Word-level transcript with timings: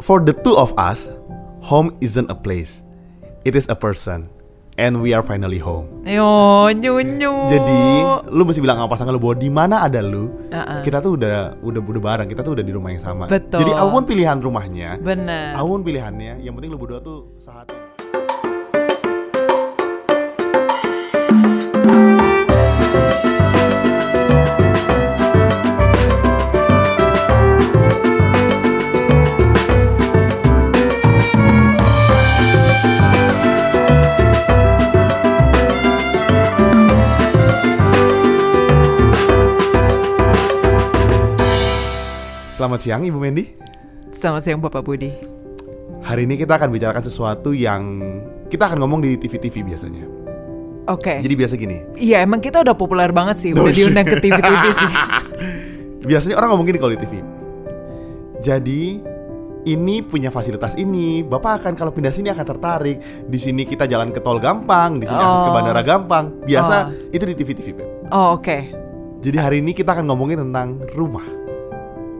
for 0.00 0.20
the 0.20 0.34
two 0.44 0.56
of 0.56 0.72
us, 0.76 1.08
home 1.62 1.96
isn't 2.00 2.30
a 2.30 2.36
place. 2.36 2.82
It 3.44 3.54
is 3.54 3.68
a 3.70 3.76
person. 3.78 4.28
And 4.76 5.00
we 5.00 5.16
are 5.16 5.24
finally 5.24 5.56
home. 5.56 5.88
Yo, 6.04 6.68
nyunyu. 6.68 7.48
Jadi, 7.48 7.80
lu 8.28 8.44
mesti 8.44 8.60
bilang 8.60 8.76
sama 8.76 8.92
pasangan 8.92 9.16
lu 9.16 9.16
bahwa 9.16 9.40
di 9.40 9.48
mana 9.48 9.80
ada 9.88 10.04
lu, 10.04 10.28
Uh-uh. 10.52 10.84
kita 10.84 11.00
tuh 11.00 11.16
udah 11.16 11.56
udah 11.64 11.80
udah 11.80 12.02
bareng, 12.04 12.28
kita 12.28 12.44
tuh 12.44 12.52
udah 12.52 12.60
di 12.60 12.76
rumah 12.76 12.92
yang 12.92 13.00
sama. 13.00 13.24
Betul. 13.24 13.64
Jadi 13.64 13.72
apa 13.72 13.88
pun 13.88 14.04
pilihan 14.04 14.36
rumahnya, 14.36 15.00
Bener. 15.00 15.56
apa 15.56 15.64
pun 15.64 15.80
pilihannya, 15.80 16.44
yang 16.44 16.52
penting 16.52 16.68
lu 16.68 16.76
berdua 16.76 17.00
tuh 17.00 17.32
sehati. 17.40 17.72
Selamat 42.66 42.82
siang 42.82 43.06
Ibu 43.06 43.22
Mendy. 43.22 43.54
Selamat 44.10 44.42
siang 44.42 44.58
Bapak 44.58 44.82
Budi. 44.82 45.14
Hari 46.02 46.26
ini 46.26 46.34
kita 46.34 46.58
akan 46.58 46.74
bicarakan 46.74 46.98
sesuatu 46.98 47.54
yang 47.54 48.02
kita 48.50 48.66
akan 48.66 48.82
ngomong 48.82 49.06
di 49.06 49.14
TV-TV 49.14 49.62
biasanya. 49.62 50.02
Oke. 50.90 51.22
Jadi 51.22 51.34
biasa 51.38 51.54
gini. 51.54 51.86
Iya 51.94 52.26
emang 52.26 52.42
kita 52.42 52.66
udah 52.66 52.74
populer 52.74 53.14
banget 53.14 53.38
sih, 53.38 53.54
Oh, 53.54 53.62
udah 53.62 53.70
shit. 53.70 53.86
diundang 53.86 54.02
ke 54.02 54.18
TV-TV 54.18 54.64
sih. 54.82 54.92
Biasanya 56.10 56.42
orang 56.42 56.48
ngomong 56.50 56.66
gini 56.66 56.78
kalau 56.82 56.90
di 56.90 56.98
TV. 56.98 57.14
Jadi 58.42 58.82
ini 59.62 60.02
punya 60.02 60.34
fasilitas 60.34 60.74
ini, 60.74 61.22
Bapak 61.22 61.62
akan 61.62 61.78
kalau 61.78 61.94
pindah 61.94 62.10
sini 62.10 62.34
akan 62.34 62.46
tertarik. 62.50 62.98
Di 63.30 63.38
sini 63.38 63.62
kita 63.62 63.86
jalan 63.86 64.10
ke 64.10 64.18
tol 64.18 64.42
gampang, 64.42 64.98
di 64.98 65.06
sini 65.06 65.22
akses 65.22 65.46
ke 65.46 65.50
Oh. 65.50 65.54
bandara 65.54 65.86
gampang. 65.86 66.42
Biasa 66.42 66.90
Oh. 66.90 67.14
itu 67.14 67.22
di 67.22 67.34
TV-TV. 67.38 67.78
Oh 68.10 68.34
oke. 68.34 68.58
Jadi 69.22 69.38
hari 69.38 69.62
ini 69.62 69.70
kita 69.70 69.94
akan 69.94 70.10
ngomongin 70.10 70.42
tentang 70.42 70.82
rumah. 70.98 71.35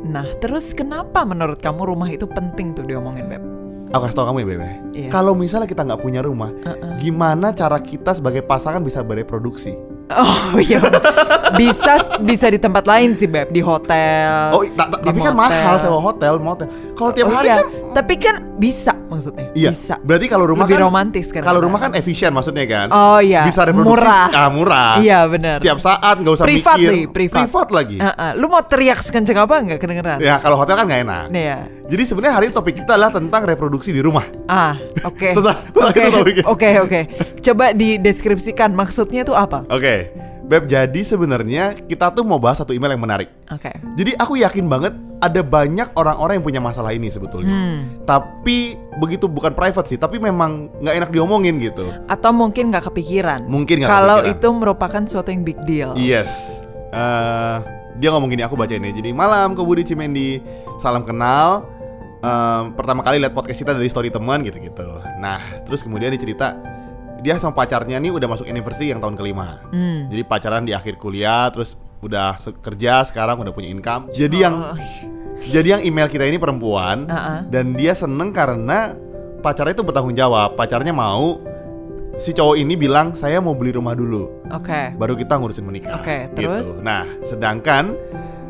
Nah 0.06 0.26
terus 0.38 0.70
kenapa 0.72 1.26
menurut 1.26 1.58
kamu 1.58 1.92
rumah 1.92 2.08
itu 2.08 2.24
penting 2.24 2.72
tuh 2.72 2.86
diomongin 2.86 3.26
Beb? 3.26 3.42
Aku 3.94 4.02
kasih 4.02 4.16
tau 4.18 4.26
kamu 4.26 4.42
ya, 4.42 4.46
Beb. 4.46 4.60
ya. 4.60 4.72
Iya. 4.92 5.08
Kalau 5.14 5.32
misalnya 5.38 5.70
kita 5.70 5.86
nggak 5.86 6.02
punya 6.02 6.18
rumah, 6.18 6.50
Uh-uh. 6.50 6.98
gimana 6.98 7.54
cara 7.54 7.78
kita 7.78 8.14
sebagai 8.14 8.42
pasangan 8.42 8.82
bisa 8.82 9.02
bereproduksi? 9.02 9.78
Oh 10.10 10.54
iya, 10.58 10.78
bisa 11.54 11.92
bisa 12.18 12.46
di 12.46 12.56
tempat 12.56 12.84
lain 12.84 13.12
sih 13.12 13.24
Beb, 13.24 13.48
di 13.48 13.60
hotel. 13.60 14.50
Oh, 14.50 14.62
ta- 14.68 14.88
ta- 14.88 15.00
tapi 15.00 15.18
kan 15.18 15.30
motel. 15.30 15.46
mahal 15.54 15.74
sewa 15.78 16.00
hotel, 16.00 16.34
motel. 16.36 16.66
Kalau 16.92 17.10
tiap 17.10 17.26
Oh 17.26 17.32
hari 17.32 17.48
iya, 17.48 17.56
kan 17.56 17.66
tapi 17.92 18.14
kan 18.16 18.34
bisa 18.56 18.92
maksudnya. 19.06 19.52
Iya. 19.52 19.70
Bisa. 19.70 19.94
Berarti 19.98 20.26
kalau 20.26 20.44
rumah 20.44 20.64
Lebih 20.64 20.76
kan 20.76 20.84
romantis 20.84 21.26
kan 21.28 21.40
Kalau 21.40 21.60
rumah 21.60 21.78
kan 21.78 21.92
efisien 21.92 22.30
maksudnya 22.30 22.64
kan. 22.64 22.88
Oh 22.88 23.18
iya, 23.18 23.44
Bisa 23.44 23.62
reproduksi 23.62 24.02
murah. 24.02 24.28
ah, 24.28 24.48
murah. 24.48 24.92
Iya 24.98 25.24
benar. 25.26 25.56
Setiap 25.56 25.78
saat 25.78 26.16
nggak 26.16 26.34
usah 26.34 26.44
Privat 26.44 26.76
mikir. 26.76 26.90
nih, 26.92 27.04
privat. 27.06 27.68
lagi. 27.68 27.96
Uh-uh. 27.98 28.30
Lu 28.34 28.46
mau 28.46 28.60
teriak 28.60 29.00
sekenceng 29.00 29.36
apa 29.36 29.54
nggak 29.60 29.78
kedengeran? 29.78 30.18
Ya 30.18 30.36
kalau 30.38 30.56
hotel 30.56 30.74
kan 30.74 30.84
nggak 30.84 31.02
enak. 31.02 31.24
Nih 31.28 31.44
ya. 31.46 31.58
Jadi 31.86 32.02
sebenarnya 32.02 32.34
hari 32.34 32.44
ini 32.46 32.54
topik 32.54 32.74
kita 32.76 32.92
adalah 32.92 33.12
tentang 33.12 33.42
reproduksi 33.44 33.94
di 33.94 34.02
rumah. 34.02 34.26
Ah, 34.46 34.74
oke. 35.02 35.30
Oke, 35.86 36.02
oke, 36.44 36.70
oke. 36.82 37.00
Coba 37.40 37.70
dideskripsikan 37.70 38.72
maksudnya 38.72 39.22
tuh 39.22 39.34
apa? 39.34 39.62
Oke, 39.68 40.10
Beb. 40.46 40.70
Jadi 40.70 41.02
sebenarnya 41.02 41.74
kita 41.74 42.14
tuh 42.14 42.22
mau 42.22 42.38
bahas 42.38 42.62
satu 42.62 42.70
email 42.70 42.94
yang 42.94 43.02
menarik. 43.02 43.28
Oke. 43.50 43.74
Jadi 43.98 44.14
aku 44.14 44.38
yakin 44.38 44.66
banget 44.70 44.94
ada 45.18 45.40
banyak 45.40 45.90
orang-orang 45.96 46.38
yang 46.38 46.46
punya 46.46 46.60
masalah 46.62 46.94
ini 46.94 47.10
sebetulnya. 47.10 47.50
Hmm. 47.50 48.06
Tapi 48.06 48.78
begitu 49.02 49.26
bukan 49.26 49.52
private 49.52 49.90
sih, 49.90 49.98
tapi 49.98 50.22
memang 50.22 50.70
nggak 50.78 50.94
enak 51.02 51.10
diomongin 51.10 51.58
gitu. 51.58 51.90
Atau 52.06 52.30
mungkin 52.30 52.70
nggak 52.70 52.92
kepikiran. 52.92 53.48
Mungkin 53.48 53.82
nggak 53.82 53.90
Kalau 53.90 54.22
kepikiran. 54.22 54.38
itu 54.38 54.48
merupakan 54.54 55.02
suatu 55.08 55.28
yang 55.34 55.42
big 55.42 55.58
deal. 55.66 55.90
Yes. 55.98 56.62
Eh, 56.94 57.56
dia 57.96 58.08
ngomong 58.12 58.28
gini, 58.28 58.44
aku 58.44 58.54
baca 58.54 58.72
ini. 58.72 58.92
Jadi 58.92 59.10
malam 59.10 59.56
ke 59.56 59.62
Budi 59.64 59.82
Cimendi, 59.82 60.38
salam 60.78 61.02
kenal. 61.02 61.64
Em, 62.20 62.72
pertama 62.72 63.04
kali 63.04 63.20
lihat 63.20 63.36
podcast 63.36 63.60
kita 63.60 63.72
dari 63.76 63.88
story 63.88 64.08
teman 64.08 64.40
gitu-gitu. 64.44 64.88
Nah, 65.20 65.40
terus 65.68 65.84
kemudian 65.84 66.12
dia 66.12 66.20
cerita 66.20 66.56
dia 67.26 67.34
sama 67.42 67.58
pacarnya 67.58 67.98
nih 67.98 68.14
udah 68.14 68.30
masuk 68.30 68.46
anniversary 68.46 68.94
yang 68.94 69.02
tahun 69.02 69.18
kelima. 69.18 69.58
Hmm. 69.74 70.06
Jadi 70.06 70.22
pacaran 70.22 70.62
di 70.62 70.70
akhir 70.70 70.94
kuliah, 71.02 71.50
terus 71.50 71.74
udah 71.98 72.38
kerja 72.62 73.02
sekarang 73.02 73.42
udah 73.42 73.50
punya 73.50 73.66
income. 73.66 74.14
Jadi 74.14 74.46
yang 74.46 74.54
Oh. 74.54 74.78
jadi 75.50 75.74
yang 75.74 75.82
email 75.82 76.06
kita 76.06 76.22
ini 76.22 76.38
perempuan 76.38 77.10
Uh-uh. 77.10 77.50
dan 77.50 77.74
dia 77.74 77.98
seneng 77.98 78.30
karena 78.30 78.94
pacarnya 79.42 79.74
itu 79.74 79.82
bertanggung 79.82 80.14
jawab. 80.14 80.54
Pacarnya 80.54 80.94
mau 80.94 81.42
si 82.14 82.30
cowok 82.30 82.62
ini 82.62 82.78
bilang 82.78 83.10
saya 83.18 83.42
mau 83.42 83.58
beli 83.58 83.74
rumah 83.74 83.98
dulu 83.98 84.46
Oke. 84.54 84.94
baru 84.94 85.18
kita 85.18 85.34
ngurusin 85.34 85.66
menikah. 85.66 85.98
Oke, 85.98 86.30
gitu. 86.30 86.46
terus? 86.46 86.78
Nah, 86.78 87.02
sedangkan 87.26 87.92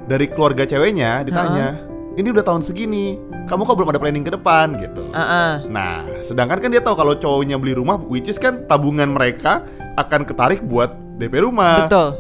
dari 0.05 0.29
keluarga 0.29 0.69
ceweknya 0.69 1.25
ditanya, 1.25 1.81
ini 2.17 2.33
udah 2.33 2.45
tahun 2.45 2.65
segini, 2.65 3.21
kamu 3.45 3.63
kok 3.63 3.77
belum 3.77 3.93
ada 3.93 4.01
planning 4.01 4.25
ke 4.25 4.33
depan 4.33 4.77
gitu. 4.81 5.05
Uh-uh. 5.13 5.69
Nah, 5.69 6.01
sedangkan 6.21 6.59
kan 6.59 6.69
dia 6.73 6.81
tahu 6.81 6.97
kalau 6.97 7.13
cowoknya 7.13 7.61
beli 7.61 7.77
rumah, 7.77 8.01
which 8.09 8.27
is 8.27 8.41
kan 8.41 8.65
tabungan 8.65 9.13
mereka 9.13 9.63
akan 9.95 10.25
ketarik 10.25 10.65
buat 10.65 10.93
DP 11.17 11.45
rumah, 11.45 11.89
Betul, 11.89 12.17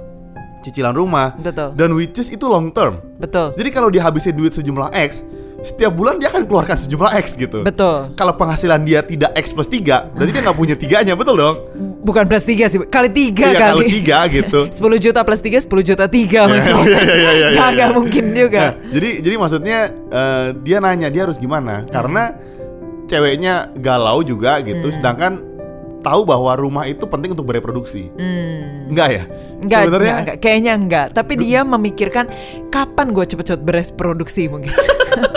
cicilan 0.60 0.92
rumah, 0.92 1.32
betul, 1.36 1.72
dan 1.72 1.96
which 1.96 2.16
is 2.16 2.28
itu 2.28 2.44
long 2.44 2.68
term. 2.72 3.00
betul, 3.16 3.56
Jadi 3.56 3.68
kalau 3.72 3.88
dia 3.88 4.04
habisin 4.04 4.36
duit 4.36 4.52
sejumlah 4.52 4.92
X, 4.92 5.24
setiap 5.66 5.90
bulan 5.90 6.22
dia 6.22 6.30
akan 6.30 6.46
keluarkan 6.46 6.78
sejumlah 6.78 7.10
X 7.18 7.34
gitu. 7.34 7.66
betul. 7.66 8.14
Kalau 8.14 8.32
penghasilan 8.38 8.86
dia 8.86 9.02
tidak 9.02 9.34
X 9.34 9.50
plus 9.50 9.66
3, 9.66 10.14
berarti 10.14 10.30
dia 10.30 10.42
nggak 10.46 10.56
punya 10.56 10.74
tiganya, 10.78 11.18
betul 11.18 11.34
dong? 11.34 11.56
Bukan 12.06 12.30
plus 12.30 12.46
tiga 12.46 12.70
sih, 12.70 12.78
kali 12.86 13.10
tiga 13.10 13.50
Iya, 13.50 13.58
kalau 13.58 13.82
kali. 13.82 13.90
tiga 13.98 14.18
gitu. 14.30 14.60
10 14.78 15.04
juta 15.10 15.20
plus 15.26 15.42
3 15.42 15.66
10 15.66 15.88
juta 15.90 16.04
3 16.06 16.46
maksudnya. 16.46 16.86
iya, 16.86 17.02
iya, 17.02 17.32
iya, 17.34 17.48
iya, 17.50 17.66
iya. 17.74 17.86
mungkin 17.90 18.30
juga. 18.30 18.60
Nah, 18.62 18.72
jadi 18.94 19.10
jadi 19.26 19.34
maksudnya 19.34 19.78
eh, 19.90 20.46
dia 20.62 20.78
nanya 20.78 21.10
dia 21.10 21.26
harus 21.26 21.34
gimana 21.34 21.82
karena 21.90 22.38
ceweknya 23.10 23.74
galau 23.82 24.22
juga 24.22 24.62
gitu, 24.62 24.94
sedangkan 24.94 25.42
tahu 26.06 26.22
bahwa 26.22 26.54
rumah 26.54 26.86
itu 26.86 27.02
penting 27.10 27.34
untuk 27.34 27.50
bereproduksi. 27.50 28.14
Hmm. 28.14 28.94
Enggak 28.94 29.08
ya? 29.10 29.22
Enggak, 29.58 29.80
Sebenarnya 29.82 30.06
enggak, 30.06 30.22
enggak, 30.22 30.36
kayaknya 30.38 30.72
enggak. 30.78 31.06
Tapi 31.10 31.32
dia 31.42 31.60
memikirkan 31.66 32.24
kapan 32.70 33.10
gue 33.10 33.24
cepet-cepet 33.26 33.62
bereproduksi 33.66 34.46
mungkin. 34.46 34.70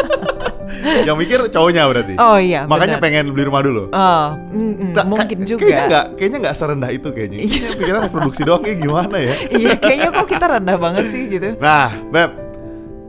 yang 1.04 1.16
mikir 1.16 1.40
cowoknya 1.48 1.84
berarti. 1.86 2.14
Oh 2.16 2.36
iya, 2.36 2.66
Makanya 2.66 2.98
benar. 2.98 3.04
pengen 3.04 3.26
beli 3.32 3.44
rumah 3.46 3.62
dulu. 3.62 3.84
Oh, 3.90 4.26
mm, 4.50 4.74
mm, 4.74 4.92
Ta- 4.94 5.06
mungkin 5.06 5.38
ka- 5.38 5.46
juga. 5.46 5.60
Kayaknya 5.62 5.84
enggak, 5.86 6.06
kayaknya 6.16 6.38
enggak 6.40 6.56
serendah 6.56 6.90
itu 6.90 7.08
kayaknya. 7.10 7.38
Kayaknya 7.42 7.72
pikiran 7.76 8.00
reproduksi 8.06 8.42
doang 8.44 8.62
kayak 8.62 8.78
gimana 8.80 9.16
ya? 9.18 9.34
iya, 9.60 9.72
kayaknya 9.76 10.10
kok 10.12 10.28
kita 10.28 10.46
rendah 10.50 10.78
banget 10.78 11.06
sih 11.10 11.24
gitu. 11.30 11.50
Nah, 11.58 11.90
Beb, 12.10 12.30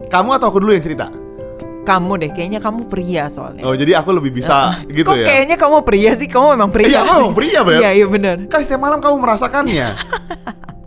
kamu 0.07 0.29
atau 0.35 0.47
aku 0.49 0.59
dulu 0.59 0.73
yang 0.73 0.83
cerita? 0.83 1.07
Kamu 1.81 2.13
deh, 2.21 2.31
kayaknya 2.31 2.61
kamu 2.61 2.87
pria 2.87 3.33
soalnya. 3.33 3.65
Oh, 3.65 3.73
jadi 3.73 3.97
aku 3.99 4.12
lebih 4.12 4.37
bisa 4.37 4.85
gitu 4.87 5.07
kok 5.07 5.17
ya. 5.17 5.27
kayaknya 5.27 5.57
kamu 5.57 5.81
pria 5.81 6.12
sih? 6.12 6.29
Kamu 6.29 6.53
memang 6.55 6.69
pria. 6.69 6.87
Iya, 6.87 7.01
memang 7.09 7.33
pria, 7.33 7.61
Beb. 7.65 7.81
Iya, 7.81 7.91
iya 7.97 8.07
benar. 8.07 8.37
Kan 8.47 8.61
setiap 8.61 8.79
malam 8.79 9.01
kamu 9.01 9.17
merasakannya. 9.17 9.89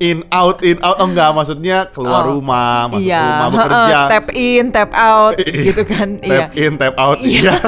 in 0.03 0.19
out 0.29 0.59
in 0.61 0.75
out 0.79 0.99
oh 0.99 1.07
enggak 1.07 1.31
maksudnya 1.31 1.87
keluar 1.87 2.23
Oh. 2.23 2.35
rumah 2.35 2.91
masuk 2.91 3.03
iya, 3.05 3.23
rumah 3.23 3.49
bekerja 3.49 3.99
tap 4.09 4.27
in, 4.33 4.65
tap 4.69 4.91
out 4.91 5.35
gitu 5.39 5.83
kan. 5.83 6.19
iya. 6.19 6.37
tap 6.41 6.51
in 6.53 6.73
tap 6.75 6.95
out 6.97 7.19
Iya. 7.19 7.39
iya 7.41 7.53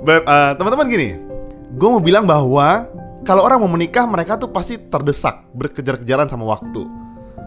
Beb, 0.00 0.22
eh, 0.22 0.52
teman-teman 0.56 0.86
gini 0.86 1.08
gue 1.70 1.88
mau 1.88 2.00
bilang 2.00 2.24
bahwa 2.24 2.88
kalau 3.22 3.44
orang 3.44 3.60
mau 3.60 3.68
menikah 3.68 4.04
mereka 4.04 4.34
tuh 4.34 4.48
pasti 4.48 4.80
terdesak 4.80 5.44
berkejar-kejaran 5.52 6.26
sama 6.26 6.48
waktu 6.48 6.82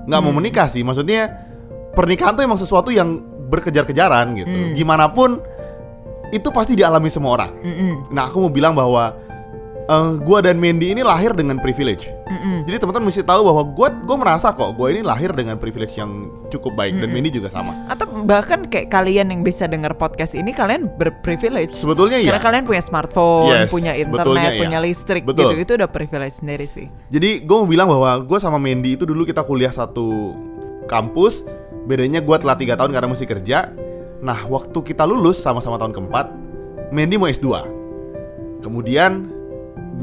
nggak 0.03 0.15
Hmm. 0.15 0.25
mau 0.25 0.33
menikah 0.33 0.65
sih 0.65 0.81
maksudnya 0.81 1.29
pernikahan 1.91 2.33
tuh 2.33 2.43
emang 2.43 2.55
sesuatu 2.55 2.89
yang 2.89 3.19
berkejar-kejaran 3.47 4.37
gitu 4.37 4.47
Hmm. 4.49 4.73
gimana 4.73 5.09
pun 5.09 5.41
itu 6.31 6.47
pasti 6.47 6.73
dialami 6.73 7.11
semua 7.11 7.35
orang 7.35 7.51
Mm-mm, 7.59 7.93
nah 8.09 8.25
aku 8.25 8.39
mau 8.39 8.47
bilang 8.47 8.71
bahwa 8.71 9.11
eh, 9.91 10.11
gua 10.23 10.39
dan 10.39 10.55
Mandy 10.57 10.95
ini 10.95 11.03
lahir 11.03 11.35
dengan 11.35 11.59
privilege 11.59 12.07
mm-mm. 12.07 12.63
jadi 12.63 12.79
teman-teman 12.79 13.11
mesti 13.11 13.27
tahu 13.27 13.41
bahwa 13.43 13.61
gue 13.67 13.87
gue 14.07 14.17
merasa 14.17 14.55
kok 14.55 14.71
gue 14.79 14.87
ini 14.95 15.01
lahir 15.03 15.35
dengan 15.35 15.59
privilege 15.59 15.99
yang 15.99 16.31
cukup 16.51 16.75
baik 16.75 16.99
dan 16.99 17.09
Mandy 17.09 17.31
juga 17.31 17.47
sama. 17.47 17.87
Atau 17.87 18.05
bahkan 18.27 18.67
kayak 18.67 18.91
kalian 18.91 19.31
yang 19.31 19.41
bisa 19.41 19.65
dengar 19.65 19.95
podcast 19.95 20.35
ini 20.35 20.51
kalian 20.51 20.91
berprivilege. 20.99 21.73
Sebetulnya 21.79 22.19
iya. 22.19 22.35
Karena 22.35 22.43
kalian 22.43 22.63
punya 22.67 22.83
smartphone, 22.83 23.55
Yes, 23.55 23.71
punya 23.71 23.95
internet, 23.95 24.51
iya. 24.55 24.61
punya 24.61 24.79
listrik 24.83 25.23
Betul. 25.23 25.55
gitu. 25.55 25.63
Itu 25.63 25.71
udah 25.79 25.89
privilege 25.89 26.35
sendiri 26.43 26.67
sih. 26.67 26.87
Jadi 27.09 27.47
gue 27.47 27.55
mau 27.55 27.67
bilang 27.67 27.87
bahwa 27.87 28.19
gue 28.21 28.39
sama 28.43 28.59
Mandy 28.59 28.99
itu 28.99 29.07
dulu 29.07 29.23
kita 29.23 29.41
kuliah 29.47 29.71
satu 29.71 30.35
kampus. 30.85 31.47
Bedanya 31.87 32.21
gue 32.21 32.37
telah 32.37 32.55
tiga 32.59 32.77
tahun 32.77 32.91
karena 32.93 33.07
mesti 33.09 33.25
kerja. 33.25 33.71
Nah 34.21 34.45
waktu 34.45 34.77
kita 34.85 35.07
lulus 35.07 35.41
sama-sama 35.41 35.81
tahun 35.81 35.95
keempat, 35.97 36.29
Mandy 36.93 37.17
mau 37.17 37.31
S2. 37.31 37.47
Kemudian 38.61 39.40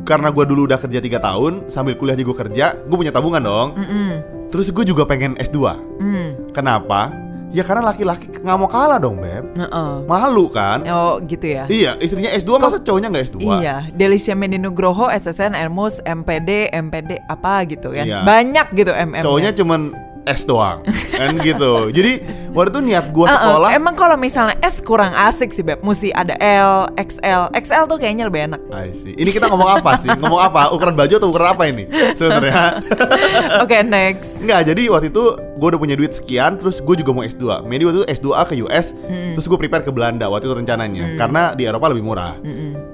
karena 0.04 0.28
gue 0.34 0.44
dulu 0.44 0.68
udah 0.68 0.78
kerja 0.78 0.98
tiga 1.00 1.18
tahun 1.22 1.70
sambil 1.70 1.96
kuliah 1.96 2.18
juga 2.18 2.28
gue 2.28 2.36
kerja, 2.46 2.76
gue 2.76 2.96
punya 2.96 3.14
tabungan 3.14 3.42
dong. 3.42 3.68
Mm-mm. 3.74 4.10
Terus 4.48 4.72
gue 4.72 4.84
juga 4.84 5.04
pengen 5.04 5.36
S2. 5.36 5.58
Mm. 6.00 6.52
Kenapa? 6.52 7.12
Ya 7.48 7.64
karena 7.64 7.80
laki-laki 7.80 8.28
nggak 8.28 8.58
mau 8.60 8.68
kalah 8.68 9.00
dong, 9.00 9.24
Beb. 9.24 9.56
Heeh. 9.56 9.92
Malu 10.04 10.52
kan? 10.52 10.84
Oh 10.84 11.16
gitu 11.24 11.48
ya. 11.48 11.64
Iya, 11.64 11.96
istrinya 11.96 12.28
S2 12.36 12.60
masa 12.60 12.76
cowoknya 12.76 13.08
nggak 13.08 13.24
S2? 13.32 13.38
Iya, 13.40 13.76
Delicia 13.96 14.36
Mendi 14.36 14.60
Nugroho, 14.60 15.08
SSN, 15.08 15.56
Ermus, 15.56 16.04
MPD, 16.04 16.68
MPD 16.76 17.24
apa 17.24 17.64
gitu 17.64 17.96
kan. 17.96 18.04
Iya. 18.04 18.20
Banyak 18.28 18.76
gitu 18.76 18.92
MM. 18.92 19.24
Cowoknya 19.24 19.56
cuman 19.56 19.96
S 20.28 20.44
doang. 20.44 20.84
kan 21.16 21.34
gitu. 21.40 21.90
Jadi 21.90 22.22
waktu 22.52 22.70
itu 22.74 22.80
niat 22.84 23.10
Uh-uh. 23.10 23.26
sekolah 23.28 23.68
Emang 23.74 23.94
kalau 23.98 24.14
misalnya 24.14 24.54
S 24.62 24.78
kurang 24.84 25.10
asik 25.14 25.50
sih 25.50 25.64
Beb 25.64 25.82
Mesti 25.82 26.14
ada 26.14 26.36
L, 26.38 26.92
XL 26.94 27.50
XL 27.54 27.84
tuh 27.90 27.98
kayaknya 27.98 28.28
lebih 28.28 28.52
enak 28.52 28.60
I 28.70 28.92
see. 28.94 29.16
Ini 29.16 29.30
kita 29.32 29.50
ngomong 29.50 29.80
apa 29.80 29.98
sih? 29.98 30.10
Ngomong 30.12 30.40
apa? 30.40 30.70
Ukuran 30.70 30.94
baju 30.94 31.14
atau 31.18 31.28
ukuran 31.32 31.48
apa 31.54 31.64
ini? 31.66 31.84
Sebenarnya. 32.14 32.84
Oke 33.64 33.82
next 33.82 34.44
Enggak, 34.44 34.70
jadi 34.70 34.82
waktu 34.92 35.10
itu 35.10 35.24
gue 35.58 35.68
udah 35.74 35.80
punya 35.80 35.96
duit 35.98 36.14
sekian, 36.14 36.54
terus 36.56 36.78
gue 36.78 36.94
juga 36.94 37.10
mau 37.10 37.24
S2. 37.26 37.66
Medi 37.66 37.82
waktu 37.82 38.04
itu 38.04 38.08
S2A 38.22 38.42
ke 38.46 38.54
US, 38.62 38.94
terus 39.34 39.46
gue 39.50 39.58
prepare 39.58 39.82
ke 39.82 39.90
Belanda 39.90 40.30
waktu 40.30 40.46
itu 40.46 40.54
rencananya, 40.54 41.18
karena 41.18 41.52
di 41.58 41.66
Eropa 41.66 41.90
lebih 41.90 42.06
murah. 42.06 42.38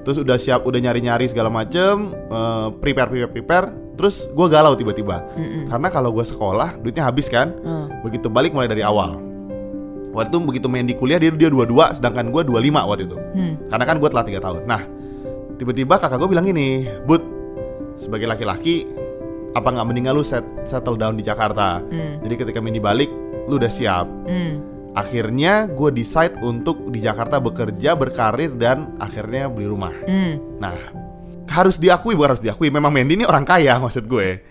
Terus 0.01 0.17
udah 0.21 0.37
siap, 0.37 0.65
udah 0.65 0.79
nyari-nyari 0.81 1.29
segala 1.29 1.49
macem, 1.53 2.13
eh, 2.13 2.67
prepare, 2.81 3.09
prepare, 3.09 3.31
prepare. 3.31 3.67
Terus 3.95 4.27
gue 4.27 4.47
galau 4.51 4.75
tiba-tiba, 4.75 5.23
karena 5.67 5.87
kalau 5.87 6.11
gue 6.11 6.23
sekolah 6.23 6.75
duitnya 6.83 7.07
habis 7.07 7.31
kan, 7.31 7.55
Hmm. 7.63 7.87
begitu 8.03 8.27
balik 8.27 8.51
mulai 8.51 8.67
dari 8.67 8.83
awal. 8.83 9.15
Waktu 10.11 10.31
itu 10.31 10.39
begitu 10.43 10.67
main 10.71 10.87
di 10.87 10.95
kuliah 10.95 11.19
dia 11.19 11.31
dia 11.31 11.51
dua 11.51 11.67
dua, 11.67 11.91
sedangkan 11.91 12.31
gue 12.31 12.43
25 12.47 12.87
waktu 12.87 13.03
itu. 13.03 13.15
Hmm. 13.35 13.59
Karena 13.67 13.83
kan 13.83 13.95
gue 13.99 14.07
telat 14.07 14.25
tiga 14.27 14.39
tahun. 14.39 14.63
Nah, 14.63 14.79
tiba-tiba 15.55 15.99
kakak 15.99 16.19
gue 16.19 16.29
bilang 16.31 16.47
gini, 16.47 16.87
Bud, 17.03 17.19
sebagai 17.99 18.23
laki-laki, 18.23 18.87
apa 19.51 19.67
nggak 19.71 19.87
mendingan 19.87 20.15
lu 20.15 20.23
set, 20.23 20.43
settle 20.63 20.95
down 20.95 21.19
di 21.19 21.23
Jakarta? 21.23 21.83
Hmm. 21.83 22.23
Jadi 22.23 22.35
ketika 22.35 22.59
mini 22.63 22.79
balik, 22.79 23.11
lu 23.47 23.59
udah 23.59 23.67
siap. 23.67 24.07
Hmm. 24.27 24.63
Akhirnya 24.95 25.67
gue 25.67 25.91
decide 25.91 26.39
untuk 26.39 26.79
di 26.87 27.03
Jakarta 27.03 27.35
bekerja, 27.43 27.99
berkarir 27.99 28.55
dan 28.55 28.95
akhirnya 28.95 29.51
beli 29.51 29.67
rumah. 29.67 29.91
Hmm. 30.07 30.39
Nah, 30.63 30.75
harus 31.49 31.77
diakui 31.77 32.13
bukan 32.17 32.35
harus 32.35 32.43
diakui, 32.43 32.73
memang 32.73 32.89
Mendy 32.89 33.19
ini 33.21 33.25
orang 33.25 33.45
kaya 33.45 33.77
maksud 33.77 34.05
gue. 34.05 34.41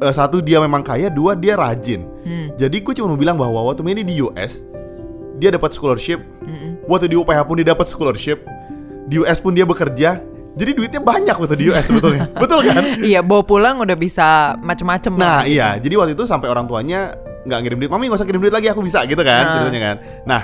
Eh, 0.00 0.12
satu 0.14 0.40
dia 0.40 0.58
memang 0.58 0.80
kaya, 0.80 1.12
dua 1.12 1.36
dia 1.36 1.54
rajin. 1.54 2.06
Hmm. 2.24 2.48
Jadi 2.56 2.80
gue 2.80 2.92
cuma 2.96 3.12
mau 3.12 3.20
bilang 3.20 3.36
bahwa 3.36 3.68
waktu 3.68 3.84
Mendy 3.84 4.02
di 4.02 4.18
US, 4.24 4.64
dia 5.40 5.48
dapat 5.52 5.72
scholarship. 5.72 6.20
Mm-mm. 6.44 6.84
Waktu 6.84 7.08
di 7.08 7.16
UPH 7.16 7.40
pun 7.48 7.56
dia 7.56 7.68
dapat 7.72 7.88
scholarship. 7.88 8.44
Di 9.08 9.16
US 9.20 9.40
pun 9.40 9.56
dia 9.56 9.64
bekerja. 9.64 10.20
Jadi 10.50 10.70
duitnya 10.76 11.00
banyak 11.00 11.32
waktu 11.32 11.56
di 11.56 11.72
US 11.72 11.88
sebetulnya. 11.88 12.28
Betul 12.42 12.66
kan? 12.66 13.00
Iya 13.00 13.24
bawa 13.24 13.40
pulang 13.46 13.80
udah 13.80 13.96
bisa 13.96 14.58
macem-macem 14.60 15.16
Nah 15.16 15.46
iya, 15.46 15.78
jadi 15.80 15.96
waktu 15.96 16.12
itu 16.18 16.26
sampai 16.28 16.50
orang 16.50 16.66
tuanya 16.68 17.14
nggak 17.40 17.58
ngirim 17.64 17.78
duit, 17.80 17.90
mami 17.90 18.12
nggak 18.12 18.20
usah 18.20 18.28
kirim 18.28 18.42
duit 18.44 18.52
lagi, 18.52 18.68
aku 18.68 18.84
bisa 18.84 19.00
gitu 19.08 19.22
kan, 19.24 19.40
Nah. 19.40 19.52
ceritanya 19.56 19.80
kan. 19.80 19.96
Nah, 20.28 20.40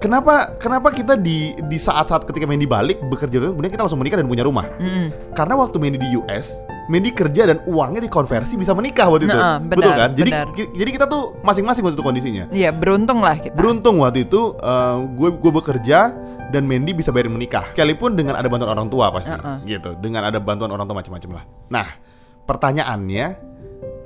kenapa 0.00 0.56
kenapa 0.56 0.88
kita 0.90 1.14
di 1.14 1.52
di 1.68 1.78
saat-saat 1.78 2.24
ketika 2.24 2.48
Mendy 2.48 2.64
balik 2.64 2.98
bekerja 3.06 3.36
itu 3.36 3.52
kemudian 3.52 3.70
kita 3.70 3.84
langsung 3.84 4.00
menikah 4.00 4.18
dan 4.18 4.26
punya 4.26 4.42
rumah? 4.42 4.66
Mm-mm. 4.80 5.36
Karena 5.36 5.54
waktu 5.60 5.76
Mendy 5.76 6.00
di 6.00 6.08
US, 6.16 6.56
Mendy 6.88 7.12
kerja 7.12 7.46
dan 7.46 7.60
uangnya 7.68 8.02
dikonversi 8.08 8.56
bisa 8.56 8.72
menikah 8.72 9.06
waktu 9.12 9.28
itu, 9.28 9.36
Nah, 9.36 9.60
benar, 9.60 9.76
betul 9.78 9.92
kan? 9.92 10.10
Jadi 10.16 10.30
benar. 10.32 10.46
jadi 10.56 10.90
kita 10.90 11.06
tuh 11.06 11.36
masing-masing 11.44 11.84
waktu 11.84 11.96
itu 12.00 12.04
kondisinya. 12.04 12.44
Iya 12.50 12.72
beruntung 12.72 13.20
lah 13.20 13.36
kita 13.38 13.54
Beruntung 13.54 14.00
waktu 14.00 14.26
itu 14.26 14.56
eh, 14.56 14.96
gue 15.14 15.28
gue 15.36 15.52
bekerja 15.52 15.98
dan 16.50 16.66
Mendy 16.66 16.96
bisa 16.96 17.14
bayarin 17.14 17.30
menikah. 17.30 17.68
Sekalipun 17.76 18.18
dengan 18.18 18.34
ada 18.34 18.48
bantuan 18.50 18.74
orang 18.74 18.88
tua 18.90 19.12
pasti, 19.14 19.30
Uh-uh. 19.30 19.62
gitu. 19.68 19.94
Dengan 20.02 20.26
ada 20.26 20.42
bantuan 20.42 20.74
orang 20.74 20.88
tua 20.88 20.98
macam-macam 20.98 21.30
lah. 21.38 21.44
Nah, 21.70 21.86
pertanyaannya, 22.48 23.26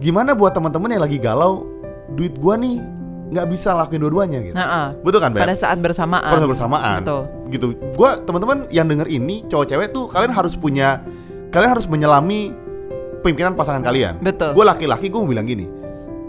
gimana 0.05 0.37
buat 0.37 0.53
teman-teman 0.53 0.93
yang 0.93 1.03
lagi 1.09 1.17
galau, 1.17 1.65
duit 2.13 2.37
gua 2.37 2.61
nih 2.61 2.85
nggak 3.31 3.47
bisa 3.49 3.73
lakuin 3.73 4.01
dua-duanya 4.05 4.39
gitu. 4.45 4.57
Nah, 4.57 4.69
ah. 4.69 4.89
Betul 5.01 5.21
kan, 5.23 5.33
Beb? 5.33 5.43
pada 5.45 5.57
saat 5.57 5.79
bersamaan 5.81 6.33
Pada 6.33 6.47
bersamaan. 6.49 7.01
Betul 7.03 7.23
Gitu. 7.53 7.67
Gua 7.95 8.19
teman-teman 8.19 8.67
yang 8.69 8.89
denger 8.91 9.07
ini, 9.07 9.47
cowok-cewek 9.47 9.95
tuh 9.95 10.11
kalian 10.11 10.33
harus 10.35 10.59
punya, 10.59 11.01
kalian 11.55 11.71
harus 11.79 11.87
menyelami 11.87 12.51
pimpinan 13.25 13.57
pasangan 13.57 13.81
kalian. 13.81 14.21
Betul. 14.21 14.53
Gue 14.53 14.65
laki-laki, 14.69 15.09
gue 15.09 15.17
mau 15.17 15.29
bilang 15.29 15.49
gini, 15.49 15.65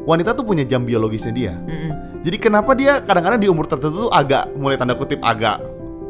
wanita 0.07 0.31
tuh 0.31 0.47
punya 0.47 0.63
jam 0.63 0.87
biologisnya 0.87 1.33
dia. 1.35 1.53
Mm-mm. 1.59 2.23
Jadi 2.23 2.37
kenapa 2.39 2.71
dia 2.73 3.03
kadang-kadang 3.03 3.43
di 3.43 3.51
umur 3.51 3.67
tertentu 3.67 4.07
tuh 4.07 4.11
agak 4.15 4.53
mulai 4.55 4.79
tanda 4.79 4.95
kutip 4.95 5.19
agak 5.19 5.59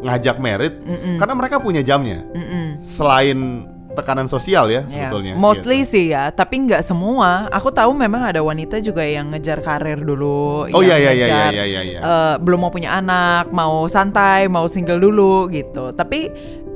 ngajak 0.05 0.37
merit 0.37 0.77
Mm-mm. 0.85 1.17
karena 1.17 1.33
mereka 1.33 1.57
punya 1.57 1.81
jamnya. 1.81 2.21
Mm-mm. 2.37 2.77
Selain 2.85 3.65
tekanan 3.95 4.27
sosial 4.27 4.67
ya 4.67 4.83
Ya, 4.85 5.07
sebetulnya. 5.07 5.33
Mostly 5.33 5.81
gitu. 5.81 5.91
sih 5.95 6.05
ya, 6.11 6.29
tapi 6.29 6.67
nggak 6.67 6.83
semua. 6.83 7.47
Aku 7.49 7.71
tahu 7.71 7.95
memang 7.95 8.27
ada 8.27 8.43
wanita 8.43 8.77
juga 8.79 9.01
yang 9.01 9.31
ngejar 9.31 9.63
karir 9.63 10.03
dulu. 10.03 10.67
Oh 10.69 10.83
yang 10.83 10.99
iya 10.99 11.09
iya 11.09 11.11
iya 11.11 11.25
ngejar, 11.25 11.51
iya 11.55 11.65
iya 11.65 11.81
iya. 11.81 11.99
eh, 12.03 12.35
belum 12.43 12.67
mau 12.67 12.71
punya 12.71 12.93
anak, 12.93 13.49
mau 13.49 13.87
santai, 13.87 14.51
mau 14.51 14.67
single 14.67 14.99
dulu 14.99 15.47
gitu. 15.49 15.95
Tapi 15.95 16.29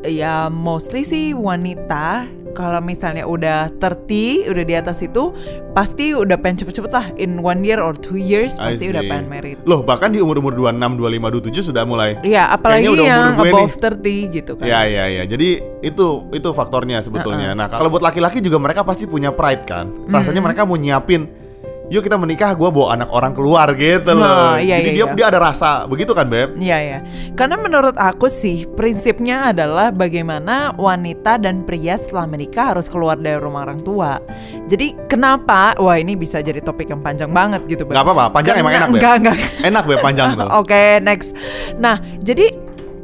ya 0.07 0.47
mostly 0.47 1.03
sih 1.03 1.35
wanita 1.35 2.23
kalau 2.53 2.81
misalnya 2.83 3.25
udah 3.25 3.71
30, 3.77 4.49
udah 4.49 4.63
di 4.65 4.75
atas 4.75 5.01
itu 5.05 5.31
pasti 5.71 6.11
udah 6.11 6.35
pengen 6.41 6.65
cepet-cepet 6.65 6.91
lah 6.91 7.05
in 7.15 7.39
one 7.39 7.61
year 7.61 7.79
or 7.79 7.93
two 7.95 8.17
years 8.17 8.57
I 8.57 8.73
pasti 8.73 8.91
udah 8.91 9.03
pengen 9.05 9.27
married. 9.29 9.57
Loh, 9.63 9.85
bahkan 9.85 10.11
di 10.11 10.19
umur-umur 10.19 10.53
26, 10.57 10.97
25, 10.99 11.65
27 11.65 11.69
sudah 11.73 11.83
mulai. 11.85 12.17
Iya, 12.25 12.49
apalagi 12.53 12.89
udah 12.89 13.05
yang 13.05 13.37
above 13.37 13.77
30 13.77 14.35
gitu 14.35 14.51
kan. 14.57 14.65
Ya 14.65 14.85
ya 14.85 15.05
ya. 15.07 15.23
Jadi 15.25 15.61
itu 15.85 16.07
itu 16.33 16.49
faktornya 16.51 16.99
sebetulnya. 16.99 17.53
Nah, 17.55 17.67
kalau 17.71 17.89
buat 17.93 18.03
laki-laki 18.03 18.43
juga 18.43 18.57
mereka 18.59 18.81
pasti 18.83 19.05
punya 19.05 19.33
pride 19.33 19.63
kan. 19.65 19.89
Rasanya 20.09 20.41
mereka 20.43 20.65
mau 20.65 20.75
nyiapin 20.75 21.48
Yuk 21.89 22.05
kita 22.05 22.21
menikah, 22.21 22.53
gue 22.53 22.69
bawa 22.69 22.93
anak 22.93 23.09
orang 23.09 23.33
keluar 23.33 23.65
gitu 23.73 24.13
loh. 24.13 24.53
Nah, 24.53 24.61
iya, 24.61 24.77
Jadi 24.77 24.93
iya, 24.93 24.97
dia 25.01 25.05
iya. 25.09 25.15
dia 25.17 25.25
ada 25.33 25.39
rasa 25.41 25.89
begitu 25.89 26.13
kan 26.13 26.29
beb? 26.29 26.53
Iya 26.61 26.77
ya, 26.77 26.97
karena 27.33 27.57
menurut 27.57 27.97
aku 27.97 28.29
sih 28.29 28.69
prinsipnya 28.77 29.49
adalah 29.49 29.89
bagaimana 29.89 30.77
wanita 30.77 31.41
dan 31.41 31.65
pria 31.65 31.97
setelah 31.97 32.29
menikah 32.29 32.77
harus 32.77 32.85
keluar 32.85 33.17
dari 33.17 33.41
rumah 33.41 33.65
orang 33.65 33.81
tua. 33.81 34.21
Jadi 34.69 34.93
kenapa? 35.09 35.73
Wah 35.81 35.97
ini 35.97 36.13
bisa 36.13 36.45
jadi 36.45 36.61
topik 36.61 36.93
yang 36.93 37.01
panjang 37.01 37.33
banget 37.33 37.65
gitu. 37.65 37.89
Beb. 37.89 37.97
Gak 37.97 38.05
apa-apa, 38.05 38.25
panjang 38.37 38.61
emang 38.61 38.69
Karena- 38.69 38.85
enak 38.85 38.89
beb. 38.93 39.01
Enggak 39.01 39.15
enggak. 39.17 39.37
Enak 39.65 39.83
beb 39.89 39.99
panjang 40.05 40.27
tuh. 40.37 40.47
Oke 40.61 40.81
next. 41.01 41.33
Nah 41.81 41.97
jadi 42.21 42.53